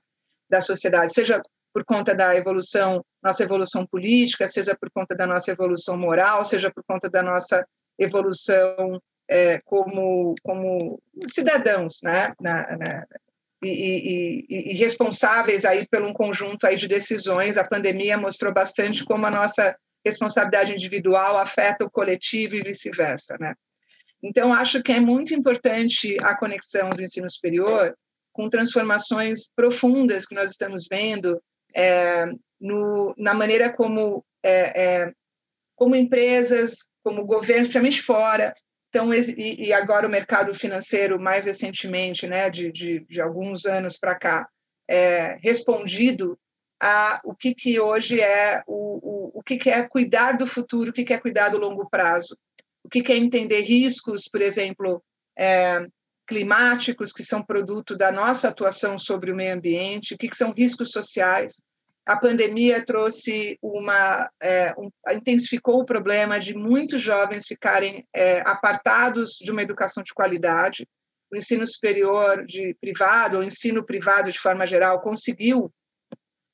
da 0.49 0.61
sociedade, 0.61 1.13
seja 1.13 1.41
por 1.73 1.85
conta 1.85 2.15
da 2.15 2.35
evolução, 2.35 3.05
nossa 3.23 3.43
evolução 3.43 3.87
política, 3.87 4.49
seja 4.49 4.77
por 4.81 4.91
conta 4.91 5.15
da 5.15 5.27
nossa 5.27 5.51
evolução 5.51 5.97
moral, 5.97 6.45
seja 6.45 6.71
por 6.71 6.83
conta 6.83 7.11
da 7.11 7.23
nossa 7.23 7.65
evolução 7.99 9.01
é, 9.29 9.61
como, 9.65 10.35
como 10.43 11.01
cidadãos, 11.27 11.99
né, 12.03 12.33
na, 12.41 12.77
na, 12.77 13.07
e, 13.63 14.47
e, 14.49 14.73
e, 14.73 14.77
responsáveis 14.77 15.65
aí 15.65 15.87
por 15.89 16.03
um 16.03 16.13
conjunto 16.13 16.67
aí 16.67 16.77
de 16.77 16.89
decisões. 16.89 17.59
A 17.59 17.69
pandemia 17.69 18.17
mostrou 18.17 18.53
bastante 18.53 19.05
como 19.05 19.27
a 19.27 19.31
nossa 19.31 19.77
responsabilidade 20.05 20.73
individual 20.73 21.39
afeta 21.39 21.85
o 21.85 21.91
coletivo 21.91 22.57
e 22.57 22.63
vice-versa, 22.63 23.37
né? 23.39 23.55
Então, 24.23 24.53
acho 24.53 24.83
que 24.83 24.93
é 24.93 25.01
muito 25.01 25.33
importante 25.33 26.17
a 26.23 26.37
conexão 26.37 26.91
do 26.91 27.03
ensino 27.03 27.31
superior 27.31 27.95
com 28.33 28.49
transformações 28.49 29.53
profundas 29.55 30.27
que 30.27 30.35
nós 30.35 30.51
estamos 30.51 30.87
vendo 30.91 31.41
é, 31.75 32.27
no, 32.61 33.15
na 33.17 33.35
maneira 33.35 33.73
como, 33.73 34.25
é, 34.43 34.83
é, 34.83 35.13
como 35.77 35.95
empresas, 35.95 36.89
como 37.03 37.25
governos, 37.25 37.69
principalmente 37.69 38.03
fora, 38.03 38.55
então, 38.89 39.13
e, 39.13 39.67
e, 39.67 39.73
agora 39.73 40.07
o 40.07 40.11
mercado 40.11 40.55
financeiro, 40.55 41.21
mais 41.21 41.45
recentemente, 41.45 42.27
né, 42.27 42.49
de, 42.49 42.73
de, 42.73 43.01
de 43.01 43.21
alguns 43.21 43.67
anos 43.67 43.99
para 43.99 44.15
cá, 44.15 44.49
é, 44.89 45.37
respondido 45.43 46.39
a 46.81 47.21
o 47.25 47.35
que, 47.35 47.55
que 47.55 47.81
hoje 47.81 48.21
é 48.21 48.63
o, 48.67 49.33
o, 49.35 49.39
o 49.39 49.43
que, 49.43 49.57
que 49.57 49.71
é 49.71 49.83
cuidar 49.83 50.33
do 50.33 50.47
futuro, 50.47 50.91
o 50.91 50.93
que, 50.93 51.05
que 51.05 51.13
é 51.13 51.19
cuidar 51.19 51.49
do 51.49 51.59
longo 51.59 51.89
prazo, 51.89 52.37
o 52.85 52.89
que, 52.89 53.03
que 53.03 53.13
é 53.13 53.17
entender 53.17 53.63
riscos, 53.63 54.29
por 54.31 54.41
exemplo, 54.41 55.03
é, 55.37 55.87
climáticos, 56.27 57.13
que 57.13 57.25
são 57.25 57.43
produto 57.43 57.97
da 57.97 58.13
nossa 58.13 58.49
atuação 58.49 58.99
sobre 58.99 59.33
o 59.33 59.37
meio 59.37 59.55
ambiente, 59.55 60.15
o 60.15 60.19
que, 60.19 60.29
que 60.29 60.37
são 60.37 60.53
riscos 60.53 60.91
sociais, 60.91 61.63
a 62.09 62.17
pandemia 62.17 62.83
trouxe 62.83 63.59
uma 63.61 64.31
é, 64.41 64.73
um, 64.79 64.91
intensificou 65.13 65.81
o 65.81 65.85
problema 65.85 66.41
de 66.41 66.55
muitos 66.55 67.03
jovens 67.03 67.47
ficarem 67.47 68.07
é, 68.15 68.41
apartados 68.49 69.33
de 69.39 69.53
uma 69.53 69.63
educação 69.63 70.03
de 70.03 70.15
qualidade. 70.15 70.89
O 71.31 71.37
ensino 71.37 71.67
superior 71.67 72.47
de 72.47 72.75
privado, 72.81 73.37
ou 73.37 73.45
ensino 73.45 73.85
privado 73.85 74.33
de 74.33 74.39
forma 74.39 74.67
geral, 74.67 75.03
conseguiu, 75.03 75.71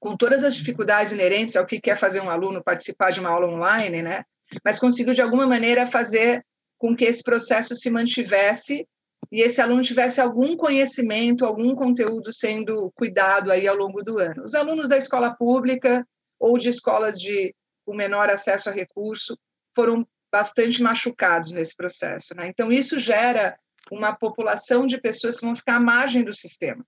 com 0.04 0.18
todas 0.18 0.44
as 0.44 0.54
dificuldades 0.54 1.12
inerentes 1.12 1.56
ao 1.56 1.64
que 1.64 1.80
quer 1.80 1.96
fazer 1.96 2.20
um 2.20 2.28
aluno 2.28 2.62
participar 2.62 3.10
de 3.10 3.20
uma 3.20 3.30
aula 3.30 3.50
online, 3.50 4.02
né? 4.02 4.22
Mas 4.62 4.78
conseguiu 4.78 5.14
de 5.14 5.22
alguma 5.22 5.46
maneira 5.46 5.86
fazer 5.86 6.44
com 6.76 6.94
que 6.94 7.06
esse 7.06 7.22
processo 7.22 7.74
se 7.74 7.88
mantivesse 7.88 8.86
e 9.32 9.40
esse 9.40 9.62
aluno 9.62 9.82
tivesse 9.82 10.20
algum 10.20 10.58
conhecimento, 10.58 11.46
algum 11.46 11.74
conteúdo 11.74 12.30
sendo 12.34 12.92
cuidado 12.94 13.50
aí 13.50 13.66
ao 13.66 13.74
longo 13.74 14.02
do 14.02 14.18
ano. 14.18 14.44
Os 14.44 14.54
alunos 14.54 14.90
da 14.90 14.98
escola 14.98 15.34
pública 15.34 16.06
ou 16.38 16.58
de 16.58 16.68
escolas 16.68 17.18
de 17.18 17.54
com 17.86 17.94
menor 17.94 18.28
acesso 18.28 18.68
a 18.68 18.72
recurso 18.72 19.38
foram 19.74 20.06
bastante 20.30 20.82
machucados 20.82 21.50
nesse 21.50 21.74
processo. 21.74 22.34
Né? 22.34 22.48
Então, 22.48 22.70
isso 22.70 22.98
gera 22.98 23.58
uma 23.90 24.14
população 24.14 24.86
de 24.86 25.00
pessoas 25.00 25.38
que 25.38 25.46
vão 25.46 25.56
ficar 25.56 25.76
à 25.76 25.80
margem 25.80 26.22
do 26.22 26.34
sistema. 26.34 26.84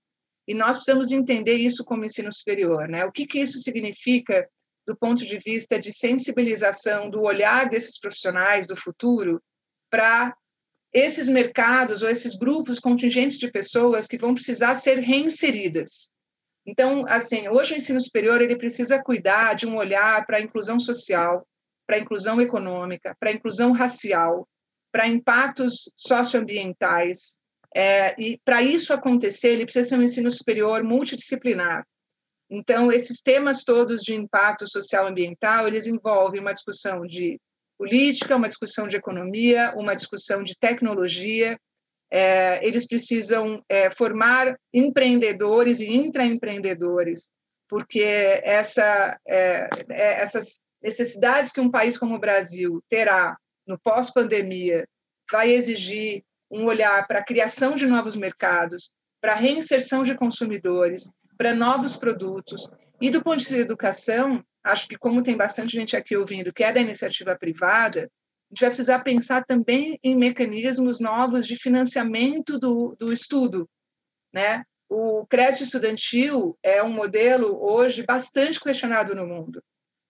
E 0.47 0.53
nós 0.53 0.77
precisamos 0.77 1.11
entender 1.11 1.55
isso 1.55 1.83
como 1.83 2.05
ensino 2.05 2.31
superior. 2.31 2.87
Né? 2.87 3.05
O 3.05 3.11
que, 3.11 3.27
que 3.27 3.39
isso 3.39 3.59
significa 3.59 4.47
do 4.87 4.95
ponto 4.95 5.25
de 5.25 5.37
vista 5.37 5.77
de 5.77 5.91
sensibilização 5.91 7.09
do 7.09 7.21
olhar 7.21 7.69
desses 7.69 7.99
profissionais 7.99 8.65
do 8.65 8.77
futuro 8.77 9.41
para 9.89 10.33
esses 10.93 11.27
mercados 11.27 12.01
ou 12.01 12.09
esses 12.09 12.35
grupos 12.35 12.79
contingentes 12.79 13.37
de 13.37 13.51
pessoas 13.51 14.07
que 14.07 14.17
vão 14.17 14.33
precisar 14.33 14.75
ser 14.75 14.99
reinseridas. 14.99 16.09
Então, 16.65 17.05
assim, 17.07 17.47
hoje 17.49 17.73
o 17.73 17.77
ensino 17.77 17.99
superior 17.99 18.41
ele 18.41 18.57
precisa 18.57 19.01
cuidar 19.01 19.53
de 19.53 19.67
um 19.67 19.75
olhar 19.75 20.25
para 20.25 20.37
a 20.37 20.41
inclusão 20.41 20.79
social, 20.79 21.45
para 21.85 21.97
a 21.97 21.99
inclusão 21.99 22.41
econômica, 22.41 23.15
para 23.19 23.29
a 23.29 23.33
inclusão 23.33 23.71
racial, 23.71 24.47
para 24.91 25.07
impactos 25.07 25.91
socioambientais. 25.95 27.41
É, 27.79 28.19
e 28.19 28.39
para 28.43 28.63
isso 28.63 28.91
acontecer, 28.91 29.49
ele 29.49 29.63
precisa 29.63 29.89
ser 29.89 29.99
um 29.99 30.01
ensino 30.01 30.31
superior 30.31 30.81
multidisciplinar. 30.81 31.85
Então, 32.49 32.91
esses 32.91 33.21
temas 33.21 33.63
todos 33.63 34.01
de 34.01 34.15
impacto 34.15 34.67
social 34.67 35.05
ambiental, 35.05 35.67
eles 35.67 35.85
envolvem 35.85 36.41
uma 36.41 36.53
discussão 36.53 37.05
de 37.05 37.39
política, 37.77 38.35
uma 38.35 38.47
discussão 38.47 38.87
de 38.87 38.97
economia, 38.97 39.75
uma 39.77 39.95
discussão 39.95 40.41
de 40.41 40.57
tecnologia, 40.57 41.55
é, 42.09 42.65
eles 42.65 42.87
precisam 42.87 43.63
é, 43.69 43.91
formar 43.91 44.57
empreendedores 44.73 45.79
e 45.79 45.87
intraempreendedores, 45.87 47.29
porque 47.69 48.01
essa, 48.43 49.19
é, 49.27 49.69
é, 49.91 50.21
essas 50.21 50.63
necessidades 50.81 51.51
que 51.51 51.61
um 51.61 51.69
país 51.69 51.95
como 51.95 52.15
o 52.15 52.19
Brasil 52.19 52.81
terá 52.89 53.37
no 53.67 53.77
pós-pandemia 53.77 54.87
vai 55.31 55.51
exigir 55.51 56.23
um 56.49 56.65
olhar 56.65 57.05
para 57.07 57.19
a 57.19 57.25
criação 57.25 57.75
de 57.75 57.85
novos 57.85 58.15
mercados, 58.15 58.89
para 59.21 59.33
a 59.33 59.35
reinserção 59.35 60.03
de 60.03 60.15
consumidores, 60.15 61.11
para 61.37 61.53
novos 61.53 61.95
produtos. 61.95 62.69
E 62.99 63.09
do 63.09 63.21
ponto 63.21 63.37
de 63.37 63.43
vista 63.43 63.55
da 63.55 63.61
educação, 63.61 64.43
acho 64.63 64.87
que 64.87 64.97
como 64.97 65.21
tem 65.21 65.37
bastante 65.37 65.75
gente 65.75 65.95
aqui 65.95 66.15
ouvindo 66.15 66.53
que 66.53 66.63
é 66.63 66.71
da 66.71 66.79
iniciativa 66.79 67.35
privada, 67.37 68.09
a 68.49 68.53
gente 68.53 68.61
vai 68.61 68.69
precisar 68.69 68.99
pensar 68.99 69.43
também 69.45 69.99
em 70.01 70.15
mecanismos 70.15 70.99
novos 70.99 71.45
de 71.45 71.57
financiamento 71.57 72.57
do, 72.57 72.95
do 72.97 73.11
estudo, 73.11 73.69
né? 74.33 74.63
O 74.89 75.25
crédito 75.27 75.65
estudantil 75.65 76.57
é 76.63 76.81
um 76.81 76.89
modelo 76.89 77.61
hoje 77.61 78.03
bastante 78.03 78.59
questionado 78.59 79.13
no 79.13 79.27
mundo. 79.27 79.61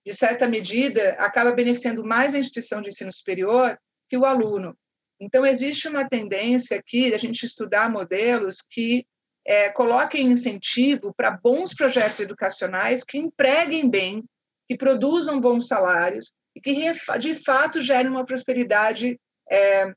De 0.06 0.14
certa 0.14 0.48
medida, 0.48 1.14
acaba 1.14 1.52
beneficiando 1.52 2.06
mais 2.06 2.36
a 2.36 2.40
instituição 2.40 2.80
de 2.80 2.90
ensino 2.90 3.12
superior 3.12 3.78
que 4.08 4.16
o 4.16 4.24
aluno. 4.24 4.78
Então, 5.20 5.46
existe 5.46 5.88
uma 5.88 6.08
tendência 6.08 6.78
aqui 6.78 7.10
de 7.10 7.16
a 7.16 7.20
gente 7.20 7.46
estudar 7.46 7.90
modelos 7.90 8.62
que 8.62 9.06
é, 9.46 9.70
coloquem 9.70 10.28
incentivo 10.28 11.14
para 11.16 11.32
bons 11.32 11.74
projetos 11.74 12.20
educacionais 12.20 13.04
que 13.04 13.18
empreguem 13.18 13.90
bem, 13.90 14.24
que 14.68 14.78
produzam 14.78 15.40
bons 15.40 15.68
salários, 15.68 16.34
e 16.56 16.62
que 16.62 16.74
de 17.20 17.36
fato 17.36 17.80
gere 17.80 18.10
uma 18.10 18.26
prosperidade 18.26 19.20
é, 19.50 19.92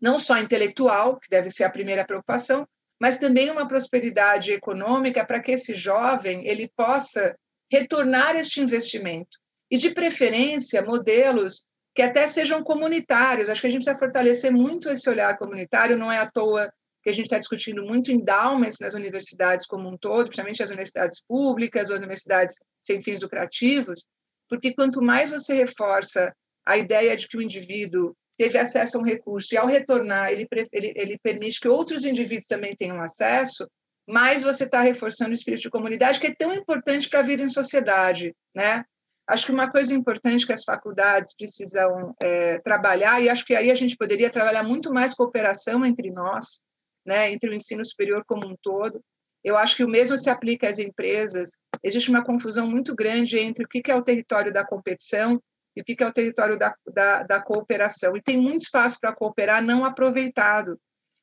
não 0.00 0.18
só 0.18 0.38
intelectual, 0.38 1.18
que 1.18 1.28
deve 1.28 1.50
ser 1.50 1.64
a 1.64 1.70
primeira 1.70 2.04
preocupação, 2.04 2.68
mas 3.00 3.18
também 3.18 3.50
uma 3.50 3.66
prosperidade 3.66 4.52
econômica 4.52 5.24
para 5.24 5.40
que 5.40 5.52
esse 5.52 5.76
jovem 5.76 6.46
ele 6.46 6.70
possa 6.76 7.36
retornar 7.70 8.36
este 8.36 8.60
investimento. 8.60 9.38
E 9.70 9.76
de 9.76 9.90
preferência 9.90 10.82
modelos 10.82 11.66
que 11.98 12.02
até 12.02 12.28
sejam 12.28 12.62
comunitários. 12.62 13.48
Acho 13.48 13.60
que 13.60 13.66
a 13.66 13.70
gente 13.70 13.82
precisa 13.82 13.98
fortalecer 13.98 14.52
muito 14.52 14.88
esse 14.88 15.10
olhar 15.10 15.36
comunitário. 15.36 15.98
Não 15.98 16.12
é 16.12 16.18
à 16.18 16.30
toa 16.30 16.72
que 17.02 17.10
a 17.10 17.12
gente 17.12 17.24
está 17.24 17.38
discutindo 17.38 17.82
muito 17.82 18.12
endowments 18.12 18.78
nas 18.78 18.94
universidades 18.94 19.66
como 19.66 19.88
um 19.88 19.98
todo, 19.98 20.26
principalmente 20.26 20.62
as 20.62 20.70
universidades 20.70 21.20
públicas 21.26 21.90
ou 21.90 21.96
universidades 21.96 22.54
sem 22.80 23.02
fins 23.02 23.20
lucrativos, 23.20 24.06
porque 24.48 24.72
quanto 24.72 25.02
mais 25.02 25.32
você 25.32 25.54
reforça 25.54 26.32
a 26.64 26.78
ideia 26.78 27.16
de 27.16 27.26
que 27.26 27.36
o 27.36 27.42
indivíduo 27.42 28.14
teve 28.38 28.56
acesso 28.56 28.96
a 28.96 29.00
um 29.00 29.04
recurso 29.04 29.52
e 29.52 29.58
ao 29.58 29.66
retornar 29.66 30.30
ele, 30.30 30.46
ele, 30.72 30.92
ele 30.94 31.18
permite 31.20 31.58
que 31.58 31.66
outros 31.66 32.04
indivíduos 32.04 32.46
também 32.46 32.76
tenham 32.76 33.02
acesso, 33.02 33.68
mais 34.08 34.44
você 34.44 34.62
está 34.62 34.82
reforçando 34.82 35.32
o 35.32 35.34
espírito 35.34 35.62
de 35.62 35.70
comunidade 35.70 36.20
que 36.20 36.28
é 36.28 36.34
tão 36.38 36.54
importante 36.54 37.08
para 37.08 37.18
a 37.18 37.24
vida 37.24 37.42
em 37.42 37.48
sociedade, 37.48 38.32
né? 38.54 38.84
Acho 39.28 39.46
que 39.46 39.52
uma 39.52 39.70
coisa 39.70 39.92
importante 39.92 40.46
que 40.46 40.52
as 40.52 40.64
faculdades 40.64 41.34
precisam 41.36 42.14
é, 42.20 42.58
trabalhar 42.60 43.20
e 43.20 43.28
acho 43.28 43.44
que 43.44 43.54
aí 43.54 43.70
a 43.70 43.74
gente 43.74 43.96
poderia 43.96 44.30
trabalhar 44.30 44.62
muito 44.62 44.92
mais 44.92 45.14
cooperação 45.14 45.84
entre 45.84 46.10
nós, 46.10 46.64
né? 47.04 47.30
Entre 47.30 47.50
o 47.50 47.54
ensino 47.54 47.84
superior 47.84 48.24
como 48.26 48.46
um 48.48 48.56
todo, 48.62 49.02
eu 49.44 49.56
acho 49.56 49.76
que 49.76 49.84
o 49.84 49.88
mesmo 49.88 50.16
se 50.16 50.30
aplica 50.30 50.68
às 50.68 50.78
empresas. 50.78 51.58
Existe 51.82 52.10
uma 52.10 52.24
confusão 52.24 52.66
muito 52.66 52.94
grande 52.94 53.38
entre 53.38 53.64
o 53.64 53.68
que 53.68 53.90
é 53.90 53.94
o 53.94 54.02
território 54.02 54.52
da 54.52 54.64
competição 54.64 55.40
e 55.76 55.80
o 55.80 55.84
que 55.84 56.02
é 56.02 56.06
o 56.06 56.12
território 56.12 56.58
da, 56.58 56.74
da, 56.92 57.22
da 57.22 57.40
cooperação. 57.40 58.16
E 58.16 58.22
tem 58.22 58.36
muito 58.36 58.62
espaço 58.62 58.98
para 59.00 59.14
cooperar 59.14 59.62
não 59.62 59.84
aproveitado. 59.84 60.78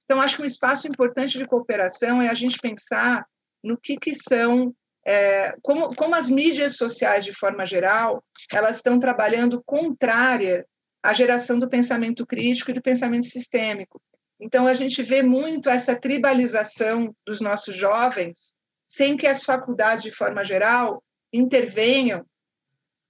Então, 0.05 0.21
acho 0.21 0.38
que 0.38 0.43
um 0.43 0.45
espaço 0.45 0.88
importante 0.88 1.38
de 1.38 1.45
cooperação 1.45 2.21
é 2.21 2.29
a 2.29 2.33
gente 2.33 2.57
pensar 2.59 3.25
no 3.63 3.77
que, 3.77 3.97
que 3.97 4.13
são, 4.13 4.74
é, 5.05 5.55
como, 5.62 5.95
como 5.95 6.15
as 6.15 6.29
mídias 6.29 6.75
sociais, 6.75 7.24
de 7.24 7.33
forma 7.33 7.65
geral, 7.65 8.24
elas 8.51 8.77
estão 8.77 8.97
trabalhando 8.97 9.62
contrária 9.63 10.65
à 11.03 11.13
geração 11.13 11.59
do 11.59 11.69
pensamento 11.69 12.25
crítico 12.25 12.71
e 12.71 12.74
do 12.74 12.81
pensamento 12.81 13.27
sistêmico. 13.27 14.01
Então, 14.39 14.65
a 14.65 14.74
gente 14.74 15.03
vê 15.03 15.21
muito 15.21 15.69
essa 15.69 15.95
tribalização 15.95 17.15
dos 17.25 17.39
nossos 17.39 17.75
jovens, 17.75 18.55
sem 18.88 19.15
que 19.15 19.27
as 19.27 19.43
faculdades, 19.43 20.03
de 20.03 20.12
forma 20.12 20.43
geral, 20.43 21.03
intervenham 21.31 22.25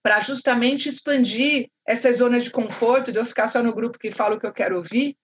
para 0.03 0.19
justamente 0.19 0.89
expandir 0.89 1.69
essas 1.87 2.17
zonas 2.17 2.43
de 2.43 2.51
conforto, 2.51 3.11
de 3.11 3.19
eu 3.19 3.25
ficar 3.25 3.47
só 3.47 3.63
no 3.63 3.73
grupo 3.73 3.97
que 3.97 4.11
fala 4.11 4.35
o 4.35 4.39
que 4.39 4.45
eu 4.45 4.53
quero 4.53 4.77
ouvir, 4.77 5.17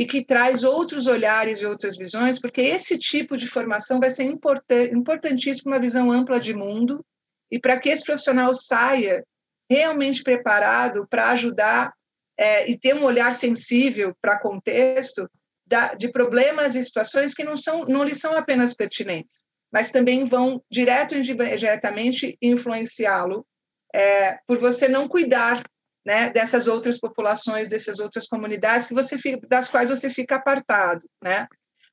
e 0.00 0.06
que 0.06 0.24
traz 0.24 0.64
outros 0.64 1.06
olhares 1.06 1.60
e 1.60 1.66
outras 1.66 1.94
visões, 1.94 2.40
porque 2.40 2.62
esse 2.62 2.96
tipo 2.96 3.36
de 3.36 3.46
formação 3.46 4.00
vai 4.00 4.08
ser 4.08 4.24
importantíssimo 4.24 5.64
para 5.64 5.72
uma 5.74 5.78
visão 5.78 6.10
ampla 6.10 6.40
de 6.40 6.54
mundo 6.54 7.04
e 7.50 7.60
para 7.60 7.78
que 7.78 7.90
esse 7.90 8.02
profissional 8.02 8.54
saia 8.54 9.22
realmente 9.70 10.22
preparado 10.22 11.06
para 11.06 11.28
ajudar 11.32 11.92
é, 12.34 12.70
e 12.70 12.78
ter 12.78 12.94
um 12.94 13.04
olhar 13.04 13.34
sensível 13.34 14.14
para 14.22 14.40
contexto 14.40 15.30
da, 15.66 15.92
de 15.92 16.10
problemas 16.10 16.74
e 16.74 16.82
situações 16.82 17.34
que 17.34 17.44
não, 17.44 17.54
são, 17.54 17.84
não 17.84 18.02
lhes 18.02 18.20
são 18.20 18.34
apenas 18.34 18.72
pertinentes, 18.72 19.44
mas 19.70 19.90
também 19.90 20.24
vão 20.24 20.64
direto 20.70 21.14
e 21.14 21.18
indiretamente 21.18 22.38
influenciá-lo 22.40 23.46
é, 23.94 24.38
por 24.46 24.56
você 24.56 24.88
não 24.88 25.06
cuidar 25.06 25.62
né, 26.04 26.30
dessas 26.30 26.66
outras 26.66 26.98
populações, 26.98 27.68
dessas 27.68 27.98
outras 27.98 28.26
comunidades 28.26 28.86
que 28.86 28.94
você 28.94 29.18
fica, 29.18 29.46
das 29.46 29.68
quais 29.68 29.90
você 29.90 30.10
fica 30.10 30.36
apartado, 30.36 31.02
né? 31.22 31.46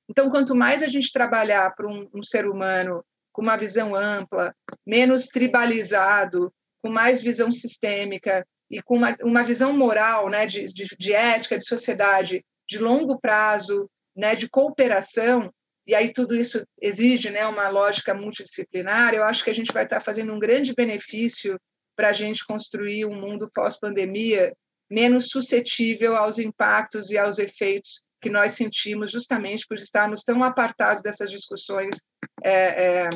Então, 0.10 0.30
quanto 0.30 0.56
mais 0.56 0.82
a 0.82 0.88
gente 0.88 1.12
trabalhar 1.12 1.74
para 1.76 1.88
um, 1.88 2.08
um 2.14 2.24
ser 2.24 2.48
humano 2.48 3.04
com 3.34 3.42
uma 3.42 3.58
visão 3.58 3.94
ampla, 3.94 4.56
menos 4.86 5.28
tribalizado, 5.28 6.52
com 6.82 6.90
mais 6.90 7.22
visão 7.22 7.52
sistêmica 7.52 8.46
e 8.72 8.82
com 8.82 8.96
uma, 8.96 9.16
uma 9.22 9.44
visão 9.44 9.74
moral, 9.74 10.30
né, 10.30 10.46
de, 10.46 10.66
de, 10.66 10.86
de 10.98 11.14
ética, 11.14 11.58
de 11.58 11.66
sociedade 11.66 12.44
de 12.68 12.80
longo 12.80 13.20
prazo, 13.20 13.90
né, 14.16 14.36
de 14.36 14.50
cooperação, 14.50 15.54
e 15.86 15.96
aí 15.96 16.12
tudo 16.12 16.36
isso 16.36 16.66
exige 16.82 17.30
né, 17.30 17.48
uma 17.48 17.70
lógica 17.70 18.14
multidisciplinar, 18.14 19.14
eu 19.14 19.24
acho 19.24 19.44
que 19.44 19.50
a 19.50 19.56
gente 19.56 19.72
vai 19.72 19.84
estar 19.84 20.02
fazendo 20.02 20.34
um 20.34 20.40
grande 20.40 20.74
benefício 20.74 21.58
para 21.98 22.10
a 22.10 22.13
gente 22.13 22.46
construir 22.46 23.06
um 23.06 23.20
mundo 23.20 23.50
pós-pandemia 23.54 24.54
menos 24.89 25.30
suscetível 25.30 26.16
aos 26.16 26.38
impactos 26.38 27.10
e 27.10 27.18
aos 27.18 27.39
efeitos 27.39 28.01
que 28.22 28.30
nós 28.30 28.54
sentimos 28.54 29.12
justamente 29.12 29.66
por 29.68 29.75
estarmos 29.75 30.24
tão 30.24 30.44
apartados 30.44 31.01
dessas 31.04 31.30
discussões 31.30 31.98
é, 32.44 33.06
é, 33.06 33.10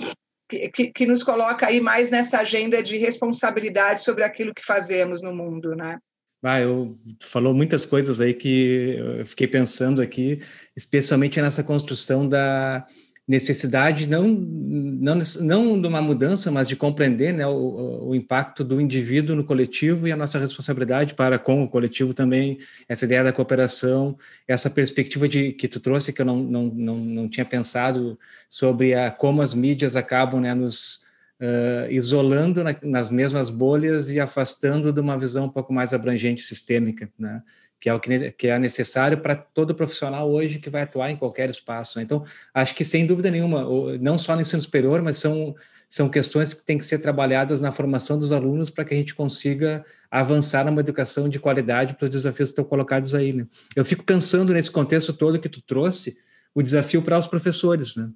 que, 0.70 0.92
que, 0.92 1.06
nos 1.06 1.24
coloca 1.24 1.68
aí 1.68 1.80
mais 1.80 2.12
nessa 2.12 2.40
agenda 2.40 2.84
de 2.84 2.98
responsabilidade 2.98 4.02
sobre 4.02 4.24
aquilo 4.24 4.54
que 4.54 4.66
fazemos 4.66 5.22
no 5.22 5.34
mundo, 5.34 5.76
né? 5.76 5.98
Ah, 6.44 6.60
eu 6.60 6.96
falou 7.22 7.54
muitas 7.54 7.86
coisas 7.86 8.20
aí 8.20 8.34
que 8.34 8.96
eu 8.98 9.26
fiquei 9.28 9.48
pensando 9.48 10.02
aqui, 10.02 10.40
especialmente 10.76 11.40
nessa 11.40 11.64
construção 11.64 12.28
da 12.28 12.86
necessidade 13.32 14.08
não, 14.08 14.28
não, 14.28 15.20
não 15.40 15.82
de 15.82 15.88
uma 15.88 16.02
mudança, 16.02 16.52
mas 16.52 16.68
de 16.68 16.76
compreender 16.76 17.34
né, 17.34 17.48
o, 17.48 18.10
o, 18.10 18.14
impacto 18.14 18.62
do 18.62 18.82
indivíduo 18.82 19.38
no 19.38 19.46
coletivo 19.46 20.06
e 20.06 20.12
a 20.12 20.18
nossa 20.18 20.38
responsabilidade 20.38 21.14
para 21.14 21.40
com 21.40 21.64
o 21.64 21.70
coletivo 21.70 22.14
também, 22.14 22.58
essa 22.90 23.06
ideia 23.06 23.24
da 23.24 23.32
cooperação, 23.32 24.18
essa 24.46 24.70
perspectiva 24.70 25.30
de 25.30 25.54
que 25.54 25.70
tu 25.70 25.80
trouxe, 25.80 26.12
que 26.12 26.22
eu 26.22 26.26
não, 26.26 26.44
não, 26.44 26.64
não, 26.66 26.98
não 26.98 27.30
tinha 27.30 27.46
pensado 27.46 28.20
sobre 28.50 28.94
a, 28.94 29.10
como 29.10 29.42
as 29.42 29.54
mídias 29.54 29.96
acabam 29.96 30.42
né, 30.42 30.54
nos 30.54 31.04
uh, 31.40 31.90
isolando 31.90 32.66
na, 32.66 32.76
nas 32.84 33.10
mesmas 33.10 33.50
bolhas 33.50 34.10
e 34.10 34.20
afastando 34.20 34.92
de 34.92 35.00
uma 35.00 35.18
visão 35.18 35.46
um 35.46 35.50
pouco 35.50 35.72
mais 35.72 35.94
abrangente 35.94 36.42
sistêmica, 36.42 37.10
né? 37.18 37.42
Que 37.82 37.90
é 37.90 37.94
o 37.96 38.00
que, 38.00 38.32
que 38.34 38.48
é 38.48 38.60
necessário 38.60 39.18
para 39.18 39.36
todo 39.36 39.74
profissional 39.74 40.32
hoje 40.32 40.60
que 40.60 40.70
vai 40.70 40.84
atuar 40.84 41.10
em 41.10 41.18
qualquer 41.18 41.50
espaço. 41.50 41.98
Né? 41.98 42.04
Então, 42.04 42.24
acho 42.54 42.76
que 42.76 42.86
sem 42.86 43.08
dúvida 43.08 43.32
nenhuma, 43.32 43.66
não 44.00 44.20
só 44.20 44.36
no 44.36 44.42
ensino 44.42 44.62
superior, 44.62 45.02
mas 45.02 45.18
são, 45.18 45.56
são 45.90 46.08
questões 46.08 46.54
que 46.54 46.64
têm 46.64 46.78
que 46.78 46.86
ser 46.86 47.00
trabalhadas 47.00 47.60
na 47.60 47.72
formação 47.72 48.20
dos 48.20 48.32
alunos 48.32 48.70
para 48.70 48.86
que 48.86 48.94
a 48.94 48.98
gente 48.98 49.16
consiga 49.16 49.84
avançar 50.12 50.64
numa 50.64 50.80
educação 50.80 51.28
de 51.28 51.40
qualidade 51.40 51.96
para 51.96 52.06
os 52.06 52.12
desafios 52.12 52.50
que 52.50 52.54
estão 52.54 52.66
colocados 52.66 53.16
aí. 53.16 53.34
Né? 53.34 53.48
Eu 53.76 53.84
fico 53.84 54.04
pensando 54.04 54.54
nesse 54.54 54.70
contexto 54.70 55.12
todo 55.12 55.40
que 55.40 55.50
tu 55.50 55.60
trouxe, 55.60 56.16
o 56.54 56.62
desafio 56.62 57.02
para 57.02 57.18
os 57.18 57.26
professores, 57.26 57.96
né? 57.96 58.12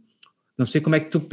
Não 0.57 0.65
sei 0.65 0.79
como 0.79 0.95
é 0.95 0.99
que 0.99 1.09
tu, 1.09 1.27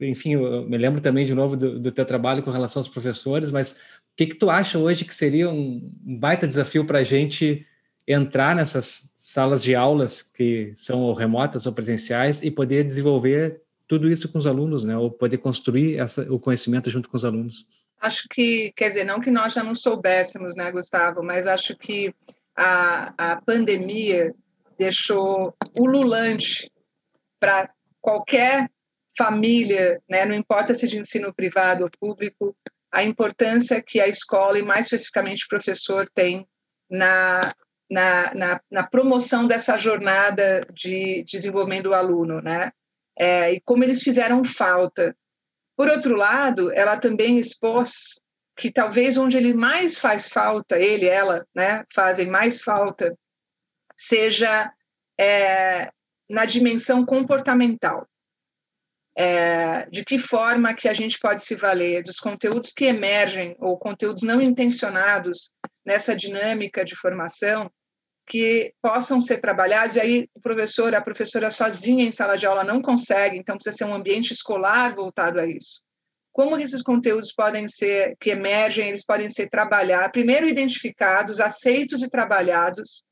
enfim, 0.00 0.34
eu 0.34 0.68
me 0.68 0.78
lembro 0.78 1.00
também 1.00 1.26
de 1.26 1.34
novo 1.34 1.56
do, 1.56 1.80
do 1.80 1.90
teu 1.90 2.04
trabalho 2.04 2.42
com 2.42 2.50
relação 2.50 2.80
aos 2.80 2.88
professores, 2.88 3.50
mas 3.50 3.72
o 3.72 4.16
que, 4.16 4.26
que 4.26 4.36
tu 4.36 4.50
acha 4.50 4.78
hoje 4.78 5.04
que 5.04 5.14
seria 5.14 5.50
um, 5.50 5.90
um 6.06 6.18
baita 6.18 6.46
desafio 6.46 6.84
para 6.84 7.00
a 7.00 7.04
gente 7.04 7.66
entrar 8.06 8.54
nessas 8.54 9.12
salas 9.16 9.62
de 9.62 9.74
aulas 9.74 10.22
que 10.22 10.72
são 10.76 11.12
remotas 11.12 11.66
ou 11.66 11.72
presenciais 11.72 12.42
e 12.42 12.50
poder 12.50 12.84
desenvolver 12.84 13.62
tudo 13.88 14.10
isso 14.10 14.30
com 14.30 14.38
os 14.38 14.46
alunos, 14.46 14.84
né? 14.84 14.96
Ou 14.96 15.10
poder 15.10 15.38
construir 15.38 15.98
essa, 15.98 16.22
o 16.32 16.38
conhecimento 16.38 16.90
junto 16.90 17.08
com 17.08 17.16
os 17.16 17.24
alunos? 17.24 17.66
Acho 18.00 18.28
que, 18.28 18.72
quer 18.76 18.88
dizer, 18.88 19.04
não 19.04 19.20
que 19.20 19.30
nós 19.30 19.54
já 19.54 19.62
não 19.62 19.74
soubéssemos, 19.74 20.56
né, 20.56 20.70
Gustavo, 20.70 21.22
mas 21.22 21.46
acho 21.46 21.76
que 21.76 22.14
a, 22.56 23.14
a 23.16 23.40
pandemia 23.40 24.34
deixou 24.78 25.54
ululante 25.78 26.70
para 27.38 27.70
qualquer 28.02 28.68
família, 29.16 30.02
né, 30.08 30.24
não 30.24 30.34
importa 30.34 30.74
se 30.74 30.88
de 30.88 30.98
ensino 30.98 31.32
privado 31.32 31.84
ou 31.84 31.90
público, 31.90 32.56
a 32.90 33.02
importância 33.02 33.82
que 33.82 34.00
a 34.00 34.08
escola 34.08 34.58
e 34.58 34.62
mais 34.62 34.86
especificamente 34.86 35.44
o 35.44 35.48
professor 35.48 36.10
tem 36.14 36.46
na, 36.90 37.40
na, 37.90 38.34
na, 38.34 38.60
na 38.70 38.82
promoção 38.82 39.46
dessa 39.46 39.78
jornada 39.78 40.66
de 40.72 41.24
desenvolvimento 41.24 41.84
do 41.84 41.94
aluno, 41.94 42.42
né? 42.42 42.70
É, 43.18 43.52
e 43.52 43.60
como 43.60 43.84
eles 43.84 44.02
fizeram 44.02 44.44
falta. 44.44 45.16
Por 45.76 45.88
outro 45.88 46.16
lado, 46.16 46.70
ela 46.72 46.98
também 46.98 47.38
expôs 47.38 48.20
que 48.56 48.70
talvez 48.70 49.16
onde 49.16 49.36
ele 49.36 49.54
mais 49.54 49.98
faz 49.98 50.28
falta, 50.28 50.78
ele, 50.78 51.06
ela, 51.06 51.46
né, 51.54 51.84
fazem 51.94 52.28
mais 52.28 52.60
falta, 52.60 53.16
seja 53.96 54.70
é, 55.18 55.90
na 56.32 56.46
dimensão 56.46 57.04
comportamental 57.04 58.08
é, 59.14 59.86
de 59.90 60.02
que 60.02 60.18
forma 60.18 60.72
que 60.72 60.88
a 60.88 60.94
gente 60.94 61.18
pode 61.18 61.42
se 61.42 61.54
valer 61.54 62.02
dos 62.02 62.18
conteúdos 62.18 62.72
que 62.72 62.86
emergem 62.86 63.54
ou 63.58 63.78
conteúdos 63.78 64.22
não 64.22 64.40
intencionados 64.40 65.50
nessa 65.84 66.16
dinâmica 66.16 66.86
de 66.86 66.96
formação 66.96 67.70
que 68.26 68.72
possam 68.80 69.20
ser 69.20 69.42
trabalhados, 69.42 69.96
e 69.96 70.00
aí 70.00 70.28
o 70.34 70.40
professor, 70.40 70.94
a 70.94 71.02
professora 71.02 71.50
sozinha 71.50 72.04
em 72.04 72.12
sala 72.12 72.38
de 72.38 72.46
aula 72.46 72.64
não 72.64 72.80
consegue, 72.80 73.36
então 73.36 73.56
precisa 73.56 73.76
ser 73.76 73.84
um 73.84 73.94
ambiente 73.94 74.32
escolar 74.32 74.94
voltado 74.94 75.38
a 75.38 75.46
isso. 75.46 75.82
Como 76.32 76.56
esses 76.56 76.80
conteúdos 76.82 77.30
podem 77.34 77.68
ser, 77.68 78.16
que 78.18 78.30
emergem, 78.30 78.88
eles 78.88 79.04
podem 79.04 79.28
ser 79.28 79.50
trabalhados, 79.50 80.12
primeiro 80.12 80.48
identificados, 80.48 81.40
aceitos 81.40 82.00
e 82.00 82.08
trabalhados, 82.08 83.02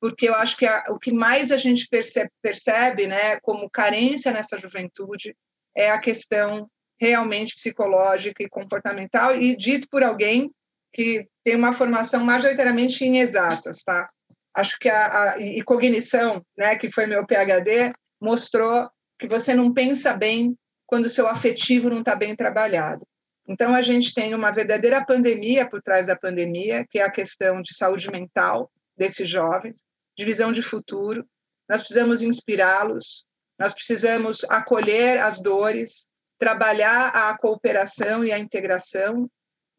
porque 0.00 0.28
eu 0.28 0.34
acho 0.34 0.56
que 0.56 0.66
a, 0.66 0.84
o 0.90 0.98
que 0.98 1.12
mais 1.12 1.50
a 1.50 1.56
gente 1.56 1.88
percebe, 1.88 2.30
percebe 2.42 3.06
né, 3.06 3.38
como 3.40 3.70
carência 3.70 4.32
nessa 4.32 4.58
juventude 4.58 5.34
é 5.76 5.90
a 5.90 5.98
questão 5.98 6.68
realmente 7.00 7.54
psicológica 7.54 8.42
e 8.42 8.48
comportamental, 8.48 9.36
e 9.36 9.56
dito 9.56 9.86
por 9.90 10.02
alguém 10.02 10.50
que 10.92 11.26
tem 11.44 11.54
uma 11.54 11.72
formação 11.72 12.24
majoritariamente 12.24 13.04
em 13.04 13.18
exatas, 13.18 13.84
tá? 13.84 14.08
Acho 14.54 14.76
que 14.78 14.88
a, 14.88 15.34
a 15.34 15.38
e 15.38 15.62
cognição, 15.62 16.44
né, 16.56 16.76
que 16.76 16.90
foi 16.90 17.06
meu 17.06 17.24
PhD, 17.24 17.92
mostrou 18.20 18.88
que 19.18 19.28
você 19.28 19.54
não 19.54 19.72
pensa 19.72 20.16
bem 20.16 20.56
quando 20.86 21.04
o 21.04 21.10
seu 21.10 21.28
afetivo 21.28 21.90
não 21.90 22.00
está 22.00 22.16
bem 22.16 22.34
trabalhado. 22.34 23.06
Então, 23.46 23.74
a 23.74 23.80
gente 23.80 24.12
tem 24.12 24.34
uma 24.34 24.50
verdadeira 24.50 25.04
pandemia 25.04 25.68
por 25.68 25.80
trás 25.82 26.06
da 26.06 26.16
pandemia, 26.16 26.84
que 26.88 26.98
é 26.98 27.02
a 27.02 27.10
questão 27.10 27.62
de 27.62 27.74
saúde 27.74 28.10
mental 28.10 28.70
desses 28.96 29.28
jovens, 29.28 29.84
de 30.18 30.24
visão 30.24 30.50
de 30.50 30.60
futuro. 30.60 31.24
Nós 31.68 31.80
precisamos 31.80 32.20
inspirá-los, 32.20 33.24
nós 33.58 33.72
precisamos 33.72 34.44
acolher 34.48 35.18
as 35.18 35.40
dores, 35.40 36.08
trabalhar 36.38 37.08
a 37.08 37.38
cooperação 37.38 38.24
e 38.24 38.32
a 38.32 38.38
integração. 38.38 39.30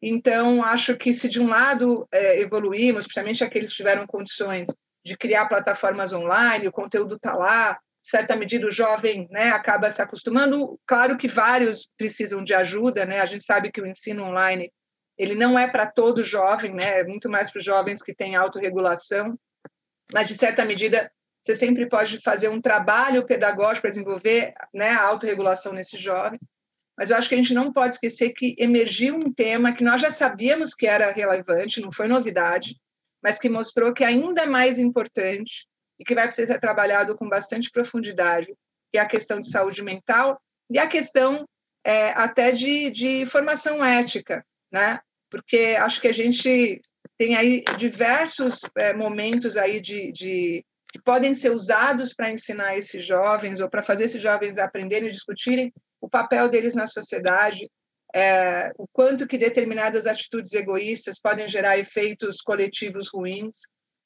Então, 0.02 0.64
acho 0.64 0.96
que 0.96 1.12
se 1.12 1.28
de 1.28 1.38
um 1.38 1.48
lado 1.48 2.08
é, 2.10 2.40
evoluímos, 2.40 3.04
principalmente 3.04 3.44
aqueles 3.44 3.70
que 3.70 3.76
tiveram 3.76 4.06
condições 4.06 4.68
de 5.04 5.16
criar 5.16 5.46
plataformas 5.46 6.12
online, 6.12 6.68
o 6.68 6.72
conteúdo 6.72 7.16
está 7.16 7.34
lá, 7.34 7.78
certa 8.02 8.34
medida 8.34 8.66
o 8.66 8.70
jovem 8.70 9.28
né, 9.30 9.50
acaba 9.50 9.90
se 9.90 10.00
acostumando. 10.00 10.78
Claro 10.86 11.18
que 11.18 11.28
vários 11.28 11.88
precisam 11.98 12.42
de 12.42 12.54
ajuda, 12.54 13.04
né? 13.04 13.20
a 13.20 13.26
gente 13.26 13.44
sabe 13.44 13.70
que 13.70 13.80
o 13.80 13.86
ensino 13.86 14.24
online 14.24 14.72
ele 15.18 15.34
não 15.34 15.58
é 15.58 15.68
para 15.68 15.86
todo 15.86 16.24
jovem, 16.24 16.72
né? 16.74 17.00
é 17.00 17.04
muito 17.04 17.28
mais 17.28 17.50
para 17.50 17.58
os 17.58 17.64
jovens 17.64 18.02
que 18.02 18.14
têm 18.14 18.36
autorregulação 18.36 19.38
mas 20.12 20.28
de 20.28 20.34
certa 20.34 20.64
medida 20.64 21.10
você 21.42 21.54
sempre 21.54 21.88
pode 21.88 22.20
fazer 22.20 22.48
um 22.48 22.60
trabalho 22.60 23.26
pedagógico 23.26 23.82
para 23.82 23.90
desenvolver 23.90 24.52
né, 24.74 24.90
a 24.90 25.02
autorregulação 25.04 25.72
nesses 25.72 26.00
jovens. 26.00 26.40
Mas 26.98 27.08
eu 27.08 27.16
acho 27.16 27.28
que 27.28 27.34
a 27.34 27.38
gente 27.38 27.54
não 27.54 27.72
pode 27.72 27.94
esquecer 27.94 28.34
que 28.34 28.54
emergiu 28.58 29.16
um 29.16 29.32
tema 29.32 29.72
que 29.72 29.82
nós 29.82 30.02
já 30.02 30.10
sabíamos 30.10 30.74
que 30.74 30.86
era 30.86 31.10
relevante, 31.10 31.80
não 31.80 31.90
foi 31.90 32.06
novidade, 32.06 32.76
mas 33.22 33.38
que 33.38 33.48
mostrou 33.48 33.92
que 33.94 34.04
é 34.04 34.08
ainda 34.08 34.44
mais 34.46 34.78
importante 34.78 35.66
e 35.98 36.04
que 36.04 36.14
vai 36.14 36.26
precisar 36.26 36.54
ser 36.54 36.60
trabalhado 36.60 37.16
com 37.16 37.28
bastante 37.28 37.70
profundidade, 37.70 38.54
que 38.92 38.98
é 38.98 39.00
a 39.00 39.08
questão 39.08 39.40
de 39.40 39.50
saúde 39.50 39.82
mental 39.82 40.38
e 40.70 40.78
a 40.78 40.86
questão 40.86 41.46
é, 41.84 42.10
até 42.10 42.52
de, 42.52 42.90
de 42.90 43.26
formação 43.26 43.82
ética, 43.82 44.44
né? 44.70 45.00
Porque 45.30 45.76
acho 45.78 46.00
que 46.00 46.08
a 46.08 46.12
gente 46.12 46.82
tem 47.18 47.36
aí 47.36 47.62
diversos 47.76 48.60
é, 48.76 48.92
momentos 48.92 49.56
aí 49.56 49.80
de, 49.80 50.10
de, 50.12 50.64
que 50.90 51.00
podem 51.02 51.34
ser 51.34 51.50
usados 51.50 52.14
para 52.14 52.32
ensinar 52.32 52.76
esses 52.76 53.04
jovens 53.04 53.60
ou 53.60 53.68
para 53.68 53.82
fazer 53.82 54.04
esses 54.04 54.20
jovens 54.20 54.58
aprenderem 54.58 55.08
e 55.08 55.12
discutirem 55.12 55.72
o 56.00 56.08
papel 56.08 56.48
deles 56.48 56.74
na 56.74 56.86
sociedade, 56.86 57.70
é, 58.14 58.72
o 58.76 58.86
quanto 58.88 59.26
que 59.26 59.38
determinadas 59.38 60.06
atitudes 60.06 60.52
egoístas 60.52 61.20
podem 61.20 61.48
gerar 61.48 61.78
efeitos 61.78 62.40
coletivos 62.40 63.08
ruins. 63.12 63.56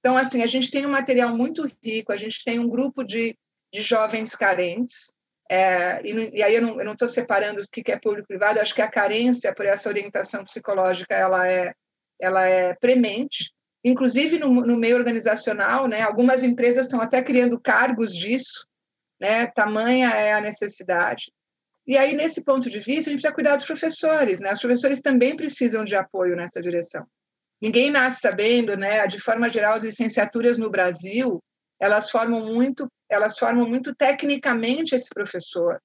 Então, 0.01 0.17
assim, 0.17 0.43
a 0.43 0.47
gente 0.47 0.71
tem 0.71 0.85
um 0.85 0.91
material 0.91 1.35
muito 1.35 1.71
rico, 1.83 2.13
a 2.13 2.17
gente 2.17 2.43
tem 2.45 2.59
um 2.59 2.69
grupo 2.69 3.03
de, 3.03 3.37
de 3.73 3.81
jovens 3.81 4.35
carentes, 4.35 5.15
é, 5.51 6.01
e, 6.05 6.39
e, 6.39 6.43
aí 6.43 6.55
eu 6.55 6.63
não 6.63 6.93
estou 6.93 7.09
separando 7.09 7.63
o 7.63 7.65
que 7.71 7.93
é 7.93 7.99
público-privado, 7.99 8.61
acho 8.61 8.75
que 8.75 8.83
a 8.83 8.91
carência 8.91 9.55
por 9.55 9.67
essa 9.67 9.89
orientação 9.89 10.45
psicológica 10.45 11.15
ela 11.15 11.47
é 11.49 11.73
ela 12.25 12.47
é 12.47 12.75
premente, 12.75 13.53
inclusive 13.85 14.39
no, 14.39 14.49
no 14.49 14.77
meio 14.77 14.97
organizacional, 14.97 15.87
né? 15.87 16.01
Algumas 16.01 16.43
empresas 16.43 16.87
estão 16.87 17.01
até 17.01 17.23
criando 17.23 17.61
cargos 17.61 18.15
disso, 18.15 18.67
né? 19.21 19.47
Tamanha 19.47 20.09
é 20.11 20.33
a 20.33 20.41
necessidade. 20.41 21.31
E 21.87 21.99
aí, 21.99 22.17
nesse 22.17 22.43
ponto 22.45 22.71
de 22.71 22.81
vista, 22.81 23.11
a 23.11 23.13
gente 23.13 23.21
precisa 23.21 23.35
cuidar 23.35 23.57
dos 23.57 23.65
professores, 23.65 24.41
né? 24.41 24.53
Os 24.53 24.61
professores 24.61 25.01
também 25.01 25.37
precisam 25.37 25.85
de 25.85 25.95
apoio 25.95 26.35
nessa 26.35 26.63
direção. 26.63 27.07
Ninguém 27.61 27.91
nasce 27.91 28.21
sabendo, 28.21 28.75
né? 28.77 29.07
De 29.07 29.21
forma 29.21 29.49
geral, 29.51 29.75
as 29.75 29.85
licenciaturas 29.85 30.57
no 30.57 30.71
Brasil, 30.71 31.43
elas 31.79 32.11
formam 32.11 32.47
muito, 32.47 32.89
elas 33.09 33.39
formam 33.39 33.69
muito 33.69 33.95
tecnicamente 33.95 34.95
esse 34.95 35.11
professor. 35.11 35.79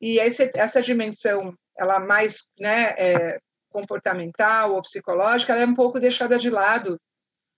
E 0.00 0.20
esse, 0.20 0.50
essa 0.54 0.82
dimensão, 0.82 1.54
ela 1.78 1.98
mais, 1.98 2.50
né? 2.60 2.94
É, 2.98 3.38
comportamental 3.78 4.74
ou 4.74 4.82
psicológica, 4.82 5.52
ela 5.52 5.62
é 5.62 5.66
um 5.66 5.74
pouco 5.74 6.00
deixada 6.00 6.38
de 6.38 6.50
lado. 6.50 7.00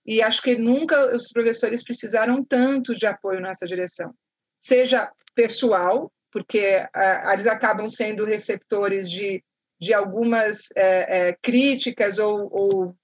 E 0.05 0.21
acho 0.21 0.41
que 0.41 0.55
nunca 0.55 1.15
os 1.15 1.29
professores 1.29 1.83
precisaram 1.83 2.43
tanto 2.43 2.95
de 2.95 3.05
apoio 3.05 3.39
nessa 3.39 3.67
direção. 3.67 4.13
Seja 4.59 5.11
pessoal, 5.35 6.11
porque 6.31 6.87
ah, 6.93 7.31
eles 7.33 7.47
acabam 7.47 7.89
sendo 7.89 8.25
receptores 8.25 9.09
de, 9.09 9.43
de 9.79 9.93
algumas 9.93 10.69
é, 10.75 11.29
é, 11.29 11.37
críticas 11.41 12.17
ou, 12.17 12.49
ou, 12.51 12.95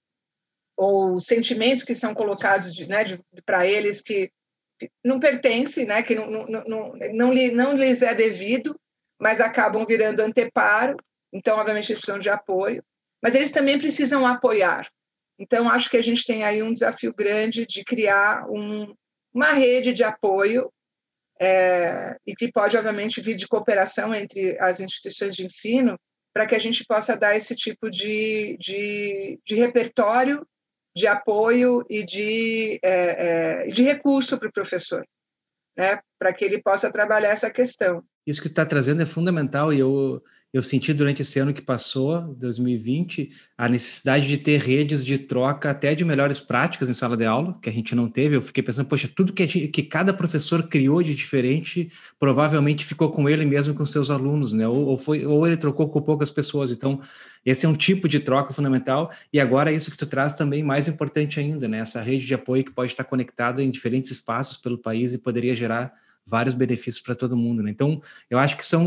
ou, 0.76 1.20
sentimentos 1.20 1.84
que 1.84 1.94
são 1.94 2.14
colocados 2.14 2.76
né, 2.86 3.04
para 3.44 3.66
eles 3.66 4.00
que 4.00 4.30
não 5.04 5.18
pertence, 5.18 5.84
né, 5.84 6.02
que 6.02 6.14
não, 6.14 6.30
não, 6.30 6.46
não, 6.46 6.92
não, 7.12 7.34
não 7.34 7.72
lhes 7.76 8.02
é 8.02 8.14
devido, 8.14 8.78
mas 9.20 9.40
acabam 9.40 9.84
virando 9.84 10.20
anteparo, 10.20 10.96
então, 11.32 11.58
obviamente, 11.58 11.90
eles 11.90 12.00
precisam 12.00 12.18
de 12.18 12.30
apoio, 12.30 12.82
mas 13.22 13.34
eles 13.34 13.52
também 13.52 13.78
precisam 13.78 14.26
apoiar. 14.26 14.88
Então, 15.38 15.68
acho 15.68 15.88
que 15.88 15.96
a 15.96 16.02
gente 16.02 16.26
tem 16.26 16.44
aí 16.44 16.62
um 16.62 16.72
desafio 16.72 17.14
grande 17.14 17.64
de 17.64 17.84
criar 17.84 18.48
um, 18.50 18.92
uma 19.32 19.52
rede 19.52 19.92
de 19.92 20.02
apoio 20.02 20.72
é, 21.40 22.16
e 22.26 22.34
que 22.34 22.50
pode, 22.50 22.76
obviamente, 22.76 23.20
vir 23.20 23.36
de 23.36 23.46
cooperação 23.46 24.12
entre 24.12 24.58
as 24.60 24.80
instituições 24.80 25.36
de 25.36 25.44
ensino 25.44 25.96
para 26.34 26.46
que 26.46 26.54
a 26.54 26.58
gente 26.58 26.84
possa 26.84 27.16
dar 27.16 27.36
esse 27.36 27.54
tipo 27.54 27.90
de, 27.90 28.56
de, 28.60 29.40
de 29.44 29.54
repertório, 29.54 30.46
de 30.94 31.06
apoio 31.06 31.84
e 31.88 32.04
de, 32.04 32.80
é, 32.82 33.62
é, 33.62 33.66
de 33.68 33.82
recurso 33.82 34.38
para 34.38 34.48
o 34.48 34.52
professor, 34.52 35.06
né, 35.76 36.00
para 36.18 36.32
que 36.32 36.44
ele 36.44 36.60
possa 36.60 36.90
trabalhar 36.90 37.30
essa 37.30 37.50
questão. 37.50 38.02
Isso 38.26 38.42
que 38.42 38.48
está 38.48 38.66
trazendo 38.66 39.02
é 39.02 39.06
fundamental 39.06 39.72
e 39.72 39.78
eu 39.78 40.22
eu 40.50 40.62
senti 40.62 40.94
durante 40.94 41.20
esse 41.20 41.38
ano 41.38 41.52
que 41.52 41.60
passou, 41.60 42.22
2020, 42.34 43.28
a 43.56 43.68
necessidade 43.68 44.26
de 44.26 44.38
ter 44.38 44.58
redes 44.58 45.04
de 45.04 45.18
troca 45.18 45.70
até 45.70 45.94
de 45.94 46.06
melhores 46.06 46.40
práticas 46.40 46.88
em 46.88 46.94
sala 46.94 47.18
de 47.18 47.26
aula, 47.26 47.58
que 47.60 47.68
a 47.68 47.72
gente 47.72 47.94
não 47.94 48.08
teve. 48.08 48.36
Eu 48.36 48.40
fiquei 48.40 48.62
pensando, 48.62 48.86
poxa, 48.86 49.10
tudo 49.14 49.34
que, 49.34 49.46
gente, 49.46 49.68
que 49.68 49.82
cada 49.82 50.12
professor 50.12 50.66
criou 50.66 51.02
de 51.02 51.14
diferente, 51.14 51.90
provavelmente 52.18 52.84
ficou 52.86 53.10
com 53.10 53.28
ele 53.28 53.44
mesmo 53.44 53.74
com 53.74 53.84
seus 53.84 54.08
alunos, 54.08 54.54
né? 54.54 54.66
Ou, 54.66 54.86
ou, 54.86 54.98
foi, 54.98 55.26
ou 55.26 55.46
ele 55.46 55.56
trocou 55.56 55.86
com 55.90 56.00
poucas 56.00 56.30
pessoas. 56.30 56.70
Então, 56.70 56.98
esse 57.44 57.66
é 57.66 57.68
um 57.68 57.76
tipo 57.76 58.08
de 58.08 58.18
troca 58.18 58.54
fundamental. 58.54 59.10
E 59.30 59.38
agora, 59.38 59.70
isso 59.70 59.90
que 59.90 59.98
tu 59.98 60.06
traz 60.06 60.34
também 60.34 60.62
mais 60.62 60.88
importante 60.88 61.38
ainda, 61.38 61.68
né? 61.68 61.80
Essa 61.80 62.00
rede 62.00 62.26
de 62.26 62.32
apoio 62.34 62.64
que 62.64 62.72
pode 62.72 62.92
estar 62.92 63.04
conectada 63.04 63.62
em 63.62 63.70
diferentes 63.70 64.10
espaços 64.10 64.56
pelo 64.56 64.78
país 64.78 65.12
e 65.12 65.18
poderia 65.18 65.54
gerar 65.54 65.92
vários 66.28 66.54
benefícios 66.54 67.00
para 67.00 67.14
todo 67.14 67.36
mundo. 67.36 67.62
Né? 67.62 67.70
Então, 67.70 68.00
eu 68.28 68.38
acho 68.38 68.56
que 68.56 68.64
são 68.64 68.86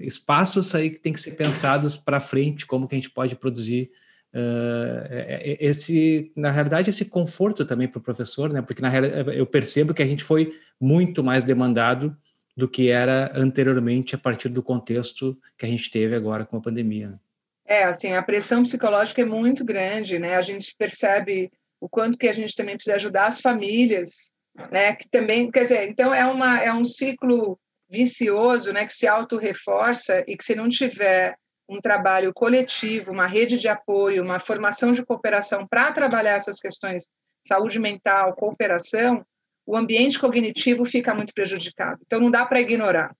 espaços 0.00 0.74
aí 0.74 0.90
que 0.90 1.00
tem 1.00 1.12
que 1.12 1.20
ser 1.20 1.32
pensados 1.32 1.96
para 1.96 2.20
frente, 2.20 2.66
como 2.66 2.86
que 2.86 2.94
a 2.94 2.98
gente 2.98 3.10
pode 3.10 3.36
produzir 3.36 3.90
uh, 4.34 5.56
esse, 5.60 6.32
na 6.36 6.50
realidade, 6.50 6.90
esse 6.90 7.04
conforto 7.04 7.64
também 7.64 7.88
para 7.88 7.98
o 7.98 8.02
professor, 8.02 8.52
né? 8.52 8.60
Porque 8.60 8.82
na 8.82 8.92
eu 9.34 9.46
percebo 9.46 9.94
que 9.94 10.02
a 10.02 10.06
gente 10.06 10.24
foi 10.24 10.52
muito 10.80 11.22
mais 11.22 11.44
demandado 11.44 12.16
do 12.56 12.68
que 12.68 12.88
era 12.88 13.32
anteriormente 13.34 14.14
a 14.14 14.18
partir 14.18 14.48
do 14.48 14.62
contexto 14.62 15.36
que 15.58 15.66
a 15.66 15.68
gente 15.68 15.90
teve 15.90 16.14
agora 16.14 16.44
com 16.44 16.56
a 16.56 16.60
pandemia. 16.60 17.10
Né? 17.10 17.18
É, 17.66 17.84
assim, 17.84 18.12
a 18.12 18.22
pressão 18.22 18.62
psicológica 18.62 19.22
é 19.22 19.24
muito 19.24 19.64
grande, 19.64 20.18
né? 20.18 20.36
A 20.36 20.42
gente 20.42 20.74
percebe 20.76 21.50
o 21.80 21.88
quanto 21.88 22.18
que 22.18 22.28
a 22.28 22.32
gente 22.32 22.54
também 22.54 22.76
precisa 22.76 22.96
ajudar 22.96 23.26
as 23.26 23.40
famílias 23.40 24.33
né? 24.70 24.94
Que 24.94 25.08
também, 25.08 25.50
quer 25.50 25.62
dizer, 25.62 25.88
então 25.88 26.14
é 26.14 26.24
uma 26.26 26.60
é 26.62 26.72
um 26.72 26.84
ciclo 26.84 27.58
vicioso, 27.88 28.72
né? 28.72 28.86
Que 28.86 28.94
se 28.94 29.06
auto-reforça 29.06 30.24
e 30.26 30.36
que 30.36 30.44
se 30.44 30.54
não 30.54 30.68
tiver 30.68 31.36
um 31.68 31.80
trabalho 31.80 32.32
coletivo, 32.34 33.10
uma 33.10 33.26
rede 33.26 33.58
de 33.58 33.68
apoio, 33.68 34.22
uma 34.22 34.38
formação 34.38 34.92
de 34.92 35.04
cooperação 35.04 35.66
para 35.66 35.92
trabalhar 35.92 36.34
essas 36.34 36.58
questões 36.58 37.04
saúde 37.46 37.78
mental, 37.78 38.34
cooperação, 38.34 39.24
o 39.66 39.76
ambiente 39.76 40.18
cognitivo 40.18 40.84
fica 40.84 41.14
muito 41.14 41.32
prejudicado. 41.32 42.00
Então 42.06 42.20
não 42.20 42.30
dá 42.30 42.44
para 42.44 42.60
ignorar, 42.60 43.14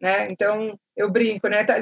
né? 0.00 0.28
Então 0.30 0.78
eu 0.96 1.10
brinco, 1.10 1.48
né? 1.48 1.64
Tá, 1.64 1.76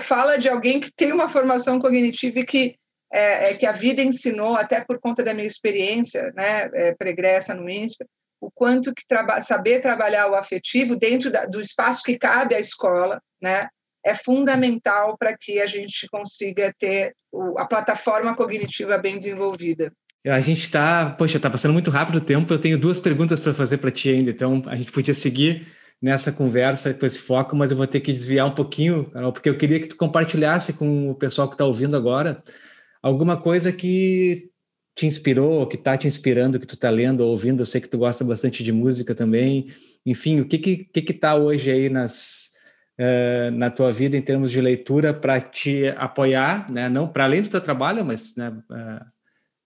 fala 0.00 0.38
de 0.38 0.48
alguém 0.48 0.80
que 0.80 0.90
tem 0.94 1.12
uma 1.12 1.28
formação 1.28 1.78
cognitiva 1.78 2.40
e 2.40 2.46
que 2.46 2.76
é, 3.12 3.50
é, 3.50 3.54
que 3.54 3.66
a 3.66 3.72
vida 3.72 4.02
ensinou, 4.02 4.54
até 4.54 4.84
por 4.84 5.00
conta 5.00 5.22
da 5.22 5.34
minha 5.34 5.46
experiência, 5.46 6.32
né, 6.32 6.70
é, 6.72 6.94
pregressa 6.94 7.52
no 7.54 7.68
INSPER, 7.68 8.06
o 8.40 8.50
quanto 8.50 8.94
que 8.94 9.06
traba 9.06 9.40
saber 9.40 9.80
trabalhar 9.80 10.28
o 10.28 10.34
afetivo 10.34 10.96
dentro 10.96 11.30
da, 11.30 11.44
do 11.44 11.60
espaço 11.60 12.02
que 12.02 12.18
cabe 12.18 12.54
à 12.54 12.60
escola, 12.60 13.20
né, 13.40 13.68
é 14.04 14.14
fundamental 14.14 15.16
para 15.18 15.36
que 15.36 15.60
a 15.60 15.66
gente 15.66 16.08
consiga 16.08 16.74
ter 16.78 17.14
o, 17.30 17.58
a 17.58 17.66
plataforma 17.66 18.34
cognitiva 18.34 18.96
bem 18.96 19.18
desenvolvida. 19.18 19.92
A 20.26 20.40
gente 20.40 20.62
está, 20.62 21.10
poxa, 21.10 21.36
está 21.36 21.48
passando 21.48 21.72
muito 21.72 21.90
rápido 21.90 22.16
o 22.16 22.20
tempo. 22.20 22.52
Eu 22.52 22.60
tenho 22.60 22.78
duas 22.78 22.98
perguntas 22.98 23.40
para 23.40 23.54
fazer 23.54 23.78
para 23.78 23.90
ti 23.90 24.10
ainda, 24.10 24.30
então 24.30 24.62
a 24.66 24.76
gente 24.76 24.92
podia 24.92 25.14
seguir 25.14 25.66
nessa 26.00 26.32
conversa 26.32 26.94
com 26.94 27.04
esse 27.04 27.18
foco, 27.18 27.54
mas 27.54 27.70
eu 27.70 27.76
vou 27.76 27.86
ter 27.86 28.00
que 28.00 28.12
desviar 28.12 28.46
um 28.46 28.54
pouquinho, 28.54 29.10
porque 29.32 29.48
eu 29.48 29.56
queria 29.56 29.78
que 29.80 29.88
tu 29.88 29.96
compartilhasse 29.96 30.72
com 30.72 31.10
o 31.10 31.14
pessoal 31.14 31.46
que 31.46 31.54
está 31.54 31.64
ouvindo 31.64 31.94
agora 31.94 32.42
alguma 33.02 33.36
coisa 33.36 33.72
que 33.72 34.49
te 35.00 35.06
inspirou, 35.06 35.66
que 35.66 35.76
está 35.76 35.96
te 35.96 36.06
inspirando, 36.06 36.60
que 36.60 36.66
tu 36.66 36.74
está 36.74 36.90
lendo 36.90 37.20
ou 37.20 37.30
ouvindo? 37.30 37.62
Eu 37.62 37.66
sei 37.66 37.80
que 37.80 37.88
tu 37.88 37.96
gosta 37.96 38.22
bastante 38.22 38.62
de 38.62 38.70
música 38.70 39.14
também. 39.14 39.66
Enfim, 40.04 40.40
o 40.40 40.46
que 40.46 40.58
que 40.58 40.84
que 40.84 41.12
está 41.12 41.34
hoje 41.34 41.70
aí 41.70 41.88
nas 41.88 42.50
uh, 42.98 43.50
na 43.52 43.70
tua 43.70 43.90
vida 43.90 44.14
em 44.16 44.20
termos 44.20 44.50
de 44.50 44.60
leitura 44.60 45.14
para 45.14 45.40
te 45.40 45.88
apoiar, 45.96 46.70
né? 46.70 46.90
Não 46.90 47.08
para 47.08 47.24
além 47.24 47.40
do 47.40 47.48
teu 47.48 47.62
trabalho, 47.62 48.04
mas 48.04 48.36
né, 48.36 48.50
uh, 48.50 48.74
eh, 48.74 49.00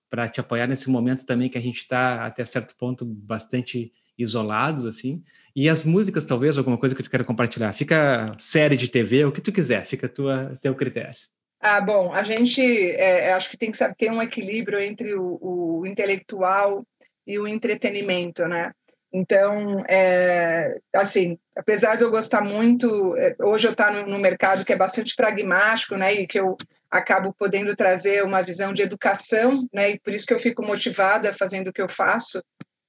para 0.08 0.28
te 0.28 0.38
apoiar 0.38 0.68
nesse 0.68 0.88
momento 0.88 1.26
também 1.26 1.48
que 1.48 1.58
a 1.58 1.60
gente 1.60 1.78
está 1.78 2.26
até 2.26 2.44
certo 2.44 2.76
ponto 2.76 3.04
bastante 3.04 3.90
isolados 4.16 4.84
assim. 4.86 5.20
E 5.56 5.68
as 5.68 5.82
músicas, 5.82 6.26
talvez 6.26 6.56
alguma 6.56 6.78
coisa 6.78 6.94
que 6.94 7.02
tu 7.02 7.10
queira 7.10 7.24
compartilhar. 7.24 7.72
Fica 7.72 8.32
série 8.38 8.76
de 8.76 8.88
TV, 8.88 9.24
o 9.24 9.32
que 9.32 9.40
tu 9.40 9.50
quiser, 9.50 9.84
fica 9.84 10.06
a 10.06 10.10
tua 10.10 10.56
teu 10.62 10.76
critério. 10.76 11.18
Ah, 11.66 11.80
bom, 11.80 12.12
a 12.12 12.22
gente 12.22 12.60
é, 12.90 13.32
acho 13.32 13.48
que 13.48 13.56
tem 13.56 13.70
que 13.70 13.78
ter 13.94 14.10
um 14.10 14.20
equilíbrio 14.20 14.78
entre 14.78 15.14
o, 15.14 15.38
o 15.80 15.86
intelectual 15.86 16.86
e 17.26 17.38
o 17.38 17.48
entretenimento, 17.48 18.46
né? 18.46 18.70
Então, 19.10 19.82
é, 19.88 20.78
assim, 20.94 21.38
apesar 21.56 21.96
de 21.96 22.04
eu 22.04 22.10
gostar 22.10 22.42
muito, 22.42 23.16
é, 23.16 23.34
hoje 23.40 23.66
eu 23.66 23.70
estou 23.70 23.90
no, 23.90 24.06
no, 24.08 24.18
mercado 24.18 24.62
que 24.62 24.74
é 24.74 24.76
bastante 24.76 25.16
pragmático, 25.16 25.96
né, 25.96 26.12
e 26.12 26.26
que 26.26 26.38
eu 26.38 26.54
acabo 26.90 27.32
podendo 27.32 27.74
trazer 27.74 28.22
uma 28.22 28.42
visão 28.42 28.74
de 28.74 28.82
educação, 28.82 29.66
né, 29.72 29.92
e 29.92 30.00
por 30.00 30.12
isso 30.12 30.26
que 30.26 30.34
eu 30.34 30.38
fico 30.38 30.62
motivada 30.62 31.32
fazendo 31.32 31.68
o 31.68 31.72
que 31.72 31.80
eu 31.80 31.88
faço. 31.88 32.44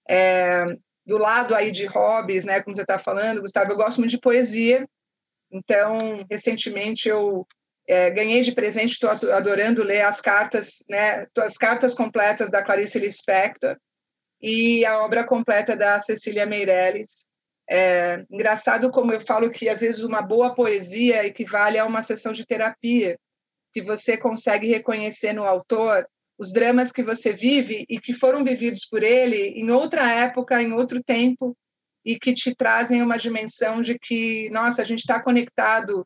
É, 0.06 0.66
do 1.06 1.18
lado 1.18 1.56
aí 1.56 1.72
de 1.72 1.86
hobbies, 1.86 2.44
né, 2.44 2.62
como 2.62 2.76
você 2.76 2.82
está 2.82 3.00
falando, 3.00 3.40
Gustavo, 3.40 3.72
eu 3.72 3.78
gosto 3.78 4.00
muito 4.00 4.12
de 4.12 4.20
poesia. 4.20 4.86
Então, 5.50 5.98
recentemente 6.30 7.08
eu 7.08 7.48
é, 7.88 8.10
ganhei 8.10 8.42
de 8.42 8.52
presente, 8.52 8.94
estou 8.94 9.10
adorando 9.10 9.84
ler 9.84 10.02
as 10.02 10.20
cartas, 10.20 10.84
né, 10.90 11.28
as 11.38 11.58
cartas 11.58 11.94
completas 11.94 12.50
da 12.50 12.64
Clarice 12.64 12.98
Lispector 12.98 13.78
e 14.42 14.86
a 14.86 15.04
obra 15.04 15.24
completa 15.24 15.76
da 15.76 16.00
Cecília 16.00 16.46
Meirelles. 16.46 17.30
É, 17.70 18.24
engraçado 18.30 18.92
como 18.92 19.12
eu 19.12 19.22
falo 19.22 19.50
que 19.50 19.70
às 19.70 19.82
vezes 19.82 20.04
uma 20.04 20.22
boa 20.22 20.54
poesia 20.54 21.26
equivale 21.26 21.78
a 21.78 21.86
uma 21.86 22.02
sessão 22.02 22.32
de 22.32 22.46
terapia, 22.46 23.18
que 23.74 23.82
você 23.82 24.18
consegue 24.18 24.68
reconhecer 24.68 25.34
no 25.34 25.44
autor 25.44 26.08
os 26.38 26.52
dramas 26.52 26.92
que 26.92 27.04
você 27.04 27.34
vive 27.34 27.86
e 27.90 28.00
que 28.00 28.14
foram 28.14 28.44
vividos 28.44 28.86
por 28.86 29.04
ele 29.04 29.50
em 29.50 29.72
outra 29.72 30.12
época, 30.12 30.62
em 30.62 30.74
outro 30.74 31.02
tempo, 31.04 31.56
e 32.04 32.20
que 32.20 32.34
te 32.34 32.54
trazem 32.54 33.02
uma 33.02 33.18
dimensão 33.18 33.82
de 33.82 33.98
que, 33.98 34.50
nossa, 34.52 34.82
a 34.82 34.86
gente 34.86 35.00
está 35.00 35.22
conectado 35.22 36.06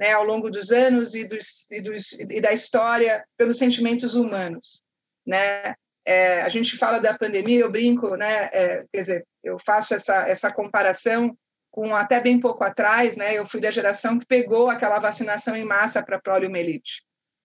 né, 0.00 0.12
ao 0.12 0.24
longo 0.24 0.50
dos 0.50 0.72
anos 0.72 1.14
e, 1.14 1.26
dos, 1.26 1.70
e, 1.70 1.82
dos, 1.82 2.12
e 2.12 2.40
da 2.40 2.54
história 2.54 3.22
pelos 3.36 3.58
sentimentos 3.58 4.14
humanos. 4.14 4.82
Né? 5.26 5.74
É, 6.06 6.40
a 6.40 6.48
gente 6.48 6.78
fala 6.78 6.98
da 6.98 7.16
pandemia, 7.16 7.60
eu 7.60 7.70
brinco, 7.70 8.16
né? 8.16 8.48
É, 8.50 8.86
quer 8.90 8.98
dizer, 8.98 9.26
eu 9.44 9.58
faço 9.58 9.94
essa, 9.94 10.26
essa 10.26 10.50
comparação 10.50 11.36
com 11.70 11.94
até 11.94 12.18
bem 12.18 12.40
pouco 12.40 12.64
atrás, 12.64 13.14
né? 13.14 13.36
Eu 13.36 13.44
fui 13.46 13.60
da 13.60 13.70
geração 13.70 14.18
que 14.18 14.24
pegou 14.24 14.70
aquela 14.70 14.98
vacinação 14.98 15.54
em 15.54 15.66
massa 15.66 16.02
para 16.02 16.18
poliomielite, 16.18 17.02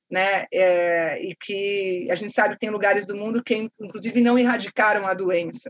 né? 0.09 0.45
É, 0.49 1.21
e 1.21 1.35
que 1.35 2.07
a 2.09 2.15
gente 2.15 2.31
sabe 2.31 2.53
que 2.53 2.61
tem 2.61 2.69
lugares 2.69 3.05
do 3.05 3.17
mundo 3.17 3.43
que, 3.43 3.69
inclusive, 3.81 4.21
não 4.21 4.39
erradicaram 4.39 5.05
a 5.05 5.13
doença. 5.13 5.69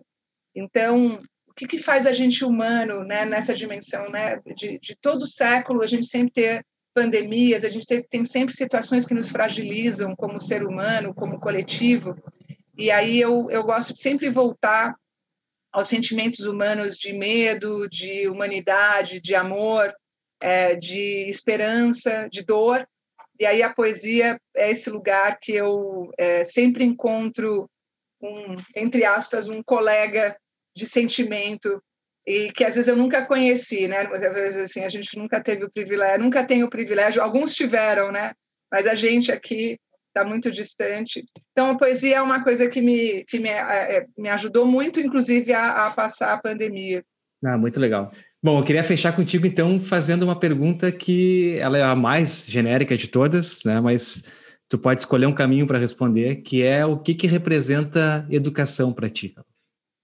Então, 0.53 1.19
o 1.47 1.53
que, 1.55 1.65
que 1.65 1.79
faz 1.79 2.05
a 2.05 2.11
gente 2.11 2.45
humano, 2.45 3.03
né? 3.03 3.25
Nessa 3.25 3.55
dimensão, 3.55 4.07
né? 4.11 4.39
De, 4.55 4.77
de 4.77 4.95
todo 5.01 5.25
século 5.25 5.83
a 5.83 5.87
gente 5.87 6.05
sempre 6.05 6.31
ter 6.31 6.65
pandemias, 6.95 7.65
a 7.65 7.69
gente 7.69 7.85
tem, 7.85 8.23
sempre 8.23 8.55
situações 8.55 9.05
que 9.05 9.13
nos 9.13 9.29
fragilizam 9.29 10.15
como 10.15 10.39
ser 10.39 10.63
humano, 10.63 11.13
como 11.13 11.39
coletivo, 11.39 12.15
e 12.77 12.89
aí 12.89 13.19
eu, 13.19 13.51
eu 13.51 13.63
gosto 13.63 13.93
de 13.93 13.99
sempre 13.99 14.29
voltar 14.29 14.95
aos 15.71 15.89
sentimentos 15.89 16.39
humanos 16.45 16.95
de 16.95 17.11
medo, 17.11 17.89
de 17.89 18.29
humanidade, 18.29 19.19
de 19.19 19.35
amor, 19.35 19.93
é, 20.41 20.75
de 20.75 21.29
esperança, 21.29 22.29
de 22.31 22.43
dor. 22.43 22.87
E 23.37 23.45
aí 23.45 23.61
a 23.61 23.73
poesia 23.73 24.39
é 24.55 24.71
esse 24.71 24.89
lugar 24.89 25.37
que 25.41 25.51
eu 25.51 26.11
é, 26.17 26.45
sempre 26.45 26.85
encontro 26.85 27.69
um, 28.21 28.55
entre 28.73 29.03
aspas, 29.03 29.49
um 29.49 29.61
colega 29.61 30.37
de 30.73 30.87
sentimento 30.87 31.81
e 32.27 32.51
que 32.51 32.63
às 32.63 32.75
vezes 32.75 32.87
eu 32.87 32.95
nunca 32.95 33.25
conheci, 33.25 33.87
né? 33.87 34.01
Às 34.01 34.33
vezes 34.33 34.57
assim, 34.57 34.83
a 34.83 34.89
gente 34.89 35.17
nunca 35.17 35.39
teve 35.41 35.63
o 35.65 35.71
privilégio, 35.71 36.23
nunca 36.23 36.43
tem 36.43 36.63
o 36.63 36.69
privilégio, 36.69 37.21
alguns 37.21 37.53
tiveram, 37.53 38.11
né? 38.11 38.33
Mas 38.71 38.87
a 38.87 38.95
gente 38.95 39.31
aqui 39.31 39.77
está 40.07 40.23
muito 40.23 40.49
distante. 40.49 41.23
Então, 41.51 41.71
a 41.71 41.77
poesia 41.77 42.17
é 42.17 42.21
uma 42.21 42.41
coisa 42.41 42.69
que 42.69 42.81
me, 42.81 43.25
que 43.25 43.37
me, 43.37 43.49
é, 43.49 43.97
é, 43.97 44.05
me 44.17 44.29
ajudou 44.29 44.65
muito, 44.65 44.99
inclusive, 44.99 45.53
a, 45.53 45.87
a 45.87 45.91
passar 45.91 46.33
a 46.33 46.37
pandemia. 46.37 47.03
Ah, 47.45 47.57
muito 47.57 47.79
legal. 47.79 48.11
Bom, 48.41 48.59
eu 48.59 48.63
queria 48.63 48.83
fechar 48.83 49.13
contigo, 49.13 49.45
então, 49.45 49.77
fazendo 49.77 50.23
uma 50.23 50.39
pergunta 50.39 50.91
que 50.91 51.57
ela 51.59 51.77
é 51.77 51.83
a 51.83 51.95
mais 51.95 52.45
genérica 52.47 52.95
de 52.95 53.07
todas, 53.07 53.63
né? 53.65 53.81
Mas 53.81 54.31
tu 54.69 54.79
pode 54.79 55.01
escolher 55.01 55.25
um 55.25 55.35
caminho 55.35 55.67
para 55.67 55.77
responder, 55.77 56.37
que 56.37 56.63
é 56.63 56.85
o 56.85 56.97
que, 56.97 57.13
que 57.13 57.27
representa 57.27 58.25
educação 58.29 58.93
para 58.93 59.09
ti? 59.09 59.35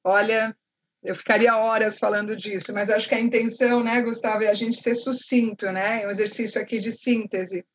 Olha, 0.04 0.56
eu 1.04 1.16
ficaria 1.16 1.58
horas 1.58 1.98
falando 1.98 2.36
disso, 2.36 2.74
mas 2.74 2.90
acho 2.90 3.10
que 3.10 3.16
a 3.16 3.20
intenção, 3.20 3.84
né, 3.84 4.02
Gustavo, 4.02 4.44
é 4.44 4.50
a 4.50 4.54
gente 4.54 4.80
ser 4.80 4.96
sucinto, 4.96 5.72
né? 5.72 6.04
É 6.04 6.08
um 6.08 6.12
exercício 6.12 6.62
aqui 6.62 6.80
de 6.80 6.92
síntese. 6.92 7.66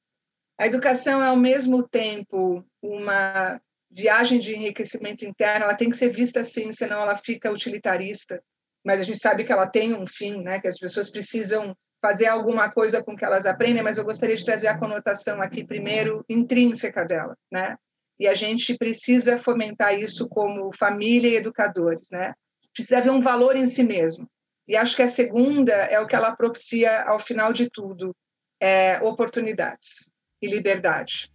A 0.59 0.67
educação 0.67 1.23
é, 1.23 1.27
ao 1.27 1.37
mesmo 1.37 1.87
tempo, 1.87 2.65
uma 2.81 3.61
viagem 3.91 4.39
de 4.39 4.55
enriquecimento 4.55 5.25
interno, 5.25 5.65
ela 5.65 5.75
tem 5.75 5.91
que 5.91 5.97
ser 5.97 6.11
vista 6.11 6.41
assim, 6.41 6.73
senão 6.73 7.01
ela 7.01 7.17
fica 7.17 7.51
utilitarista. 7.51 8.43
Mas 8.85 9.01
a 9.01 9.05
gente 9.05 9.19
sabe 9.19 9.45
que 9.45 9.53
ela 9.53 9.67
tem 9.67 9.95
um 9.95 10.07
fim, 10.07 10.43
né? 10.43 10.61
que 10.61 10.69
as 10.69 10.79
pessoas 10.79 11.11
precisam 11.11 11.75
fazer 12.01 12.27
alguma 12.27 12.71
coisa 12.71 13.03
com 13.03 13.17
que 13.17 13.25
elas 13.25 13.45
aprendem, 13.45 13.83
mas 13.83 13.99
eu 13.99 14.05
gostaria 14.05 14.37
de 14.37 14.45
trazer 14.45 14.69
a 14.69 14.79
conotação 14.79 15.43
aqui, 15.43 15.65
primeiro, 15.65 16.25
intrínseca 16.29 17.05
dela. 17.05 17.37
Né? 17.51 17.77
E 18.19 18.29
a 18.29 18.35
gente 18.35 18.77
precisa 18.77 19.39
fomentar 19.39 19.99
isso 19.99 20.29
como 20.29 20.71
família 20.77 21.31
e 21.31 21.37
educadores. 21.37 22.09
Né? 22.13 22.33
Precisa 22.77 22.99
haver 22.99 23.11
um 23.11 23.23
valor 23.23 23.57
em 23.57 23.65
si 23.65 23.83
mesmo. 23.83 24.29
E 24.69 24.77
acho 24.77 24.95
que 24.95 25.03
a 25.03 25.09
segunda 25.09 25.73
é 25.73 25.99
o 25.99 26.07
que 26.07 26.15
ela 26.15 26.37
propicia 26.37 27.05
ao 27.05 27.19
final 27.19 27.51
de 27.51 27.71
tudo, 27.71 28.15
é 28.61 29.01
oportunidades 29.03 30.11
e 30.43 30.47
liberdade. 30.47 31.33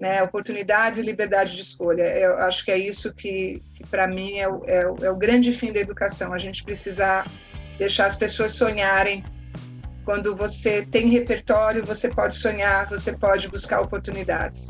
Né? 0.00 0.22
Oportunidades 0.22 0.98
e 0.98 1.02
liberdade 1.02 1.54
de 1.54 1.60
escolha. 1.60 2.04
Eu 2.04 2.38
acho 2.38 2.64
que 2.64 2.70
é 2.70 2.78
isso 2.78 3.14
que, 3.14 3.60
que 3.74 3.86
para 3.86 4.08
mim, 4.08 4.38
é 4.38 4.48
o, 4.48 4.64
é, 4.64 4.90
o, 4.90 4.96
é 5.04 5.10
o 5.10 5.16
grande 5.16 5.52
fim 5.52 5.74
da 5.74 5.80
educação. 5.80 6.32
A 6.32 6.38
gente 6.38 6.64
precisa 6.64 7.22
deixar 7.76 8.06
as 8.06 8.16
pessoas 8.16 8.52
sonharem. 8.52 9.22
Quando 10.06 10.34
você 10.34 10.86
tem 10.86 11.10
repertório, 11.10 11.84
você 11.84 12.08
pode 12.08 12.34
sonhar, 12.34 12.88
você 12.88 13.14
pode 13.14 13.46
buscar 13.48 13.82
oportunidades. 13.82 14.68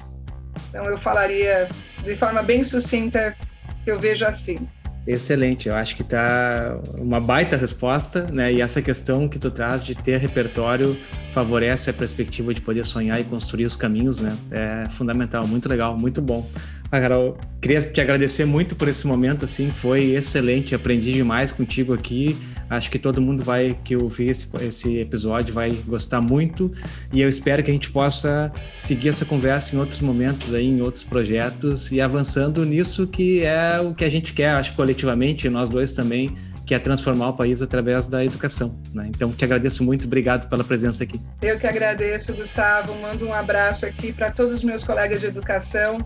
Então, 0.68 0.84
eu 0.86 0.98
falaria 0.98 1.68
de 2.02 2.16
forma 2.16 2.42
bem 2.42 2.64
sucinta 2.64 3.36
que 3.84 3.90
eu 3.90 3.98
vejo 3.98 4.26
assim. 4.26 4.68
Excelente, 5.10 5.70
eu 5.70 5.74
acho 5.74 5.96
que 5.96 6.04
tá 6.04 6.78
uma 6.98 7.18
baita 7.18 7.56
resposta, 7.56 8.26
né? 8.30 8.52
E 8.52 8.60
essa 8.60 8.82
questão 8.82 9.26
que 9.26 9.38
tu 9.38 9.50
traz 9.50 9.82
de 9.82 9.94
ter 9.94 10.18
repertório 10.18 10.94
favorece 11.32 11.88
a 11.88 11.94
perspectiva 11.94 12.52
de 12.52 12.60
poder 12.60 12.84
sonhar 12.84 13.18
e 13.18 13.24
construir 13.24 13.64
os 13.64 13.74
caminhos, 13.74 14.20
né? 14.20 14.36
É 14.50 14.86
fundamental, 14.90 15.46
muito 15.46 15.66
legal, 15.66 15.96
muito 15.96 16.20
bom. 16.20 16.46
Ah, 16.92 17.00
Carol, 17.00 17.38
queria 17.58 17.80
te 17.80 18.02
agradecer 18.02 18.44
muito 18.44 18.76
por 18.76 18.86
esse 18.86 19.06
momento, 19.06 19.46
assim, 19.46 19.70
foi 19.70 20.10
excelente, 20.10 20.74
aprendi 20.74 21.14
demais 21.14 21.50
contigo 21.50 21.94
aqui. 21.94 22.36
Acho 22.68 22.90
que 22.90 22.98
todo 22.98 23.20
mundo 23.20 23.42
vai 23.42 23.76
que 23.82 23.96
ouvir 23.96 24.28
esse, 24.28 24.48
esse 24.60 24.98
episódio 24.98 25.54
vai 25.54 25.70
gostar 25.86 26.20
muito 26.20 26.70
e 27.12 27.20
eu 27.20 27.28
espero 27.28 27.62
que 27.62 27.70
a 27.70 27.74
gente 27.74 27.90
possa 27.90 28.52
seguir 28.76 29.08
essa 29.08 29.24
conversa 29.24 29.74
em 29.74 29.78
outros 29.78 30.00
momentos 30.00 30.52
aí, 30.52 30.66
em 30.66 30.80
outros 30.80 31.04
projetos 31.04 31.90
e 31.90 32.00
avançando 32.00 32.64
nisso 32.64 33.06
que 33.06 33.42
é 33.44 33.80
o 33.80 33.94
que 33.94 34.04
a 34.04 34.10
gente 34.10 34.32
quer, 34.32 34.50
acho 34.50 34.74
coletivamente, 34.74 35.48
nós 35.48 35.70
dois 35.70 35.92
também, 35.92 36.34
que 36.66 36.74
é 36.74 36.78
transformar 36.78 37.30
o 37.30 37.32
país 37.32 37.62
através 37.62 38.08
da 38.08 38.22
educação. 38.22 38.78
Né? 38.92 39.06
Então, 39.08 39.32
te 39.32 39.42
agradeço 39.42 39.82
muito, 39.82 40.04
obrigado 40.04 40.50
pela 40.50 40.62
presença 40.62 41.02
aqui. 41.02 41.18
Eu 41.40 41.58
que 41.58 41.66
agradeço, 41.66 42.34
Gustavo. 42.34 42.94
Mando 43.00 43.26
um 43.26 43.32
abraço 43.32 43.86
aqui 43.86 44.12
para 44.12 44.30
todos 44.30 44.52
os 44.52 44.62
meus 44.62 44.84
colegas 44.84 45.20
de 45.20 45.26
educação 45.26 45.98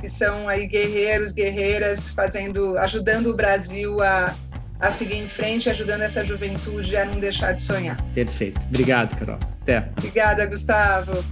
que 0.00 0.08
são 0.08 0.48
aí 0.48 0.66
guerreiros, 0.66 1.32
guerreiras, 1.32 2.10
fazendo, 2.10 2.76
ajudando 2.78 3.28
o 3.28 3.34
Brasil 3.34 4.02
a, 4.02 4.34
a 4.80 4.90
seguir 4.90 5.16
em 5.16 5.28
frente, 5.28 5.68
ajudando 5.68 6.02
essa 6.02 6.24
juventude 6.24 6.96
a 6.96 7.04
não 7.04 7.20
deixar 7.20 7.52
de 7.52 7.60
sonhar. 7.60 8.00
Perfeito. 8.14 8.66
Obrigado, 8.66 9.16
Carol. 9.18 9.38
Até. 9.62 9.88
Obrigada, 9.98 10.46
Gustavo. 10.46 11.24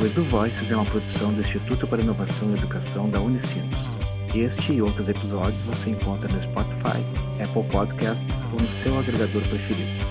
O 0.00 0.04
Edu 0.04 0.24
Voices 0.24 0.70
é 0.70 0.76
uma 0.76 0.84
produção 0.84 1.32
do 1.32 1.40
Instituto 1.40 1.86
para 1.86 2.02
Inovação 2.02 2.50
e 2.50 2.58
Educação 2.58 3.08
da 3.08 3.20
Unicinos. 3.20 3.96
Este 4.34 4.74
e 4.74 4.82
outros 4.82 5.08
episódios 5.08 5.62
você 5.62 5.90
encontra 5.90 6.30
no 6.30 6.40
Spotify, 6.40 7.00
Apple 7.42 7.64
Podcasts 7.70 8.44
ou 8.52 8.60
no 8.60 8.68
seu 8.68 8.98
agregador 8.98 9.42
preferido. 9.48 10.04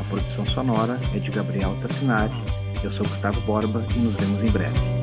A 0.00 0.04
produção 0.04 0.46
sonora 0.46 0.98
é 1.14 1.18
de 1.18 1.30
Gabriel 1.30 1.76
Tassinari 1.80 2.34
eu 2.82 2.90
sou 2.90 3.04
Gustavo 3.08 3.40
Borba 3.40 3.84
e 3.96 3.98
nos 3.98 4.16
vemos 4.16 4.42
em 4.42 4.50
breve. 4.50 4.97